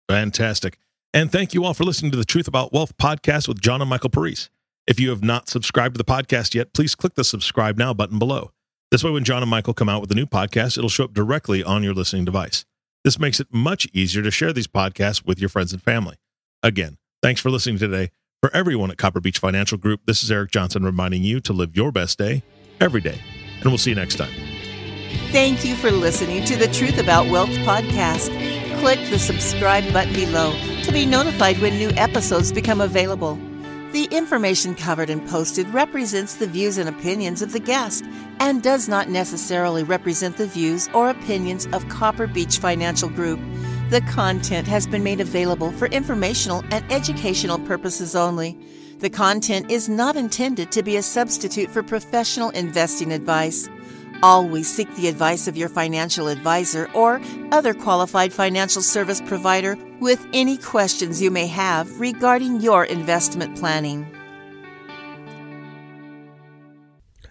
Fantastic. 0.08 0.78
And 1.16 1.32
thank 1.32 1.54
you 1.54 1.64
all 1.64 1.74
for 1.74 1.86
listening 1.86 2.12
to 2.12 2.18
the 2.18 2.26
Truth 2.26 2.46
About 2.46 2.74
Wealth 2.74 2.98
podcast 2.98 3.48
with 3.48 3.62
John 3.62 3.80
and 3.80 3.90
Michael 3.90 4.10
Parise. 4.10 4.50
If 4.86 5.00
you 5.00 5.12
have 5.12 5.24
not 5.24 5.48
subscribed 5.48 5.96
to 5.96 5.98
the 5.98 6.04
podcast 6.04 6.54
yet, 6.54 6.74
please 6.74 6.94
click 6.94 7.16
the 7.16 7.24
subscribe 7.24 7.78
now 7.78 7.94
button 7.94 8.20
below. 8.20 8.52
This 8.92 9.02
way, 9.02 9.12
when 9.12 9.24
John 9.24 9.42
and 9.42 9.50
Michael 9.50 9.74
come 9.74 9.88
out 9.88 10.02
with 10.02 10.12
a 10.12 10.14
new 10.14 10.26
podcast, 10.26 10.78
it'll 10.78 10.90
show 10.90 11.06
up 11.06 11.14
directly 11.14 11.64
on 11.64 11.84
your 11.84 11.94
listening 11.94 12.26
device. 12.26 12.66
This 13.06 13.18
makes 13.18 13.40
it 13.40 13.48
much 13.50 13.88
easier 13.94 14.24
to 14.24 14.30
share 14.30 14.52
these 14.52 14.68
podcasts 14.68 15.26
with 15.26 15.40
your 15.40 15.48
friends 15.48 15.72
and 15.72 15.82
family. 15.82 16.18
Again, 16.62 16.98
thanks 17.24 17.40
for 17.40 17.50
listening 17.50 17.78
today. 17.78 18.12
For 18.42 18.54
everyone 18.54 18.92
at 18.92 18.98
Copper 18.98 19.22
Beech 19.22 19.40
Financial 19.40 19.78
Group, 19.78 20.02
this 20.06 20.22
is 20.22 20.30
Eric 20.30 20.52
Johnson 20.52 20.84
reminding 20.84 21.24
you 21.24 21.40
to 21.40 21.54
live 21.54 21.78
your 21.78 21.94
best 21.94 22.18
day 22.18 22.44
every 22.82 23.00
day. 23.00 23.22
And 23.62 23.68
we'll 23.68 23.78
see 23.78 23.92
you 23.92 23.96
next 23.96 24.16
time. 24.16 24.34
Thank 25.32 25.64
you 25.64 25.78
for 25.78 25.92
listening 25.92 26.44
to 26.44 26.58
the 26.58 26.68
Truth 26.68 26.98
About 26.98 27.28
Wealth 27.28 27.52
podcast. 27.60 28.65
Click 28.86 29.10
the 29.10 29.18
subscribe 29.18 29.92
button 29.92 30.14
below 30.14 30.54
to 30.84 30.92
be 30.92 31.08
notified 31.08 31.58
when 31.58 31.76
new 31.76 31.90
episodes 31.98 32.52
become 32.52 32.82
available. 32.82 33.34
The 33.94 34.08
information 34.12 34.76
covered 34.76 35.10
and 35.10 35.28
posted 35.28 35.68
represents 35.70 36.36
the 36.36 36.46
views 36.46 36.78
and 36.78 36.88
opinions 36.88 37.42
of 37.42 37.52
the 37.52 37.60
guest 37.60 38.06
and 38.40 38.62
does 38.62 38.88
not 38.88 39.10
necessarily 39.10 39.82
represent 39.82 40.38
the 40.38 40.46
views 40.46 40.88
or 40.94 41.10
opinions 41.10 41.66
of 41.74 41.90
Copper 41.90 42.28
Beech 42.28 42.60
Financial 42.60 43.10
Group. 43.10 43.40
The 43.90 44.02
content 44.02 44.68
has 44.68 44.86
been 44.86 45.04
made 45.04 45.20
available 45.20 45.72
for 45.72 45.88
informational 45.88 46.64
and 46.70 46.86
educational 46.92 47.58
purposes 47.58 48.16
only. 48.16 48.56
The 49.00 49.10
content 49.10 49.72
is 49.72 49.90
not 49.90 50.16
intended 50.16 50.72
to 50.74 50.84
be 50.84 50.98
a 50.98 51.02
substitute 51.02 51.72
for 51.72 51.82
professional 51.82 52.52
investing 52.52 53.14
advice. 53.14 53.68
Always 54.26 54.68
seek 54.68 54.92
the 54.96 55.08
advice 55.08 55.48
of 55.48 55.56
your 55.56 55.70
financial 55.70 56.30
advisor 56.30 56.90
or 56.96 57.22
other 57.52 57.76
qualified 57.76 58.34
financial 58.34 58.82
service 58.82 59.22
provider 59.22 59.78
with 60.00 60.26
any 60.34 60.58
questions 60.58 61.22
you 61.22 61.30
may 61.30 61.46
have 61.46 62.00
regarding 62.00 62.60
your 62.60 62.86
investment 62.86 63.56
planning. 63.56 64.04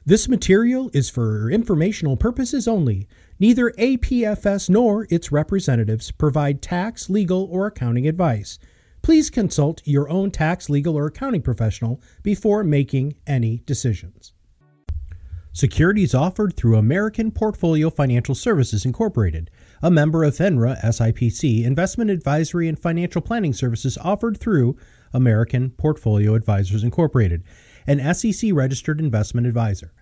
This 0.07 0.29
material 0.29 0.89
is 0.95 1.11
for 1.11 1.51
informational 1.51 2.17
purposes 2.17 2.69
only. 2.69 3.09
Neither 3.41 3.73
APFS 3.73 4.71
nor 4.71 5.09
its 5.11 5.33
representatives 5.33 6.13
provide 6.13 6.63
tax, 6.63 7.11
legal, 7.11 7.49
or 7.51 7.67
accounting 7.67 8.07
advice. 8.07 8.61
Please 9.03 9.31
consult 9.31 9.83
your 9.85 10.09
own 10.09 10.31
tax, 10.31 10.71
legal, 10.71 10.97
or 10.97 11.07
accounting 11.07 11.43
professional 11.43 12.01
before 12.23 12.63
making 12.63 13.17
any 13.27 13.65
decisions. 13.67 14.34
Securities 15.55 16.17
offered 16.17 16.57
through 16.57 16.77
American 16.77 17.31
Portfolio 17.31 17.89
Financial 17.89 18.35
Services 18.35 18.85
Incorporated, 18.85 19.53
a 19.81 19.89
member 19.89 20.25
of 20.25 20.35
FINRA 20.35 20.83
SIPC, 20.83 21.65
investment 21.65 22.11
advisory 22.11 22.67
and 22.67 22.77
financial 22.77 23.23
planning 23.23 23.53
services 23.53 23.97
offered 23.99 24.37
through 24.37 24.77
American 25.13 25.71
Portfolio 25.71 26.35
Advisors 26.35 26.83
Incorporated, 26.83 27.45
an 27.87 28.01
SEC 28.15 28.51
registered 28.53 28.99
investment 28.99 29.47
advisor. 29.47 29.93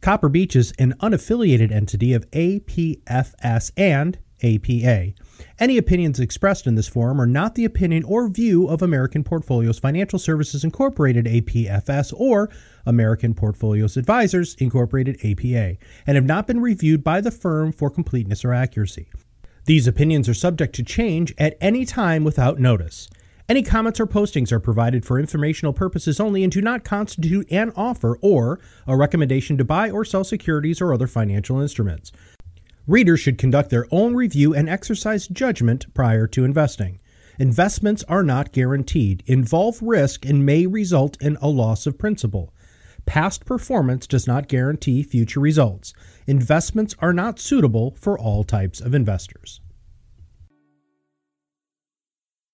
Copper 0.00 0.30
Beech 0.30 0.56
is 0.56 0.72
an 0.78 0.94
unaffiliated 1.02 1.70
entity 1.70 2.14
of 2.14 2.30
APFS 2.30 3.72
and 3.76 4.18
APA. 4.42 5.12
Any 5.58 5.78
opinions 5.78 6.20
expressed 6.20 6.66
in 6.66 6.74
this 6.74 6.88
forum 6.88 7.20
are 7.20 7.26
not 7.26 7.54
the 7.54 7.64
opinion 7.64 8.04
or 8.04 8.28
view 8.28 8.66
of 8.66 8.82
American 8.82 9.24
Portfolios 9.24 9.78
Financial 9.78 10.18
Services 10.18 10.64
Incorporated 10.64 11.26
APFS 11.26 12.12
or 12.16 12.50
American 12.86 13.34
Portfolios 13.34 13.96
Advisors 13.96 14.54
Incorporated 14.56 15.16
APA 15.24 15.76
and 16.06 16.16
have 16.16 16.24
not 16.24 16.46
been 16.46 16.60
reviewed 16.60 17.04
by 17.04 17.20
the 17.20 17.30
firm 17.30 17.72
for 17.72 17.90
completeness 17.90 18.44
or 18.44 18.52
accuracy. 18.52 19.08
These 19.66 19.86
opinions 19.86 20.28
are 20.28 20.34
subject 20.34 20.74
to 20.76 20.82
change 20.82 21.34
at 21.38 21.56
any 21.60 21.84
time 21.84 22.24
without 22.24 22.58
notice. 22.58 23.08
Any 23.50 23.64
comments 23.64 23.98
or 23.98 24.06
postings 24.06 24.52
are 24.52 24.60
provided 24.60 25.04
for 25.04 25.18
informational 25.18 25.72
purposes 25.72 26.20
only 26.20 26.44
and 26.44 26.52
do 26.52 26.62
not 26.62 26.84
constitute 26.84 27.50
an 27.50 27.72
offer 27.74 28.16
or 28.22 28.60
a 28.86 28.96
recommendation 28.96 29.58
to 29.58 29.64
buy 29.64 29.90
or 29.90 30.04
sell 30.04 30.22
securities 30.22 30.80
or 30.80 30.94
other 30.94 31.08
financial 31.08 31.60
instruments. 31.60 32.12
Readers 32.90 33.20
should 33.20 33.38
conduct 33.38 33.70
their 33.70 33.86
own 33.92 34.16
review 34.16 34.52
and 34.52 34.68
exercise 34.68 35.28
judgment 35.28 35.86
prior 35.94 36.26
to 36.26 36.44
investing. 36.44 36.98
Investments 37.38 38.02
are 38.08 38.24
not 38.24 38.50
guaranteed, 38.50 39.22
involve 39.26 39.80
risk, 39.80 40.26
and 40.26 40.44
may 40.44 40.66
result 40.66 41.16
in 41.22 41.38
a 41.40 41.48
loss 41.48 41.86
of 41.86 41.98
principal. 41.98 42.52
Past 43.06 43.44
performance 43.44 44.08
does 44.08 44.26
not 44.26 44.48
guarantee 44.48 45.04
future 45.04 45.38
results. 45.38 45.94
Investments 46.26 46.96
are 46.98 47.12
not 47.12 47.38
suitable 47.38 47.92
for 47.92 48.18
all 48.18 48.42
types 48.42 48.80
of 48.80 48.92
investors. 48.92 49.60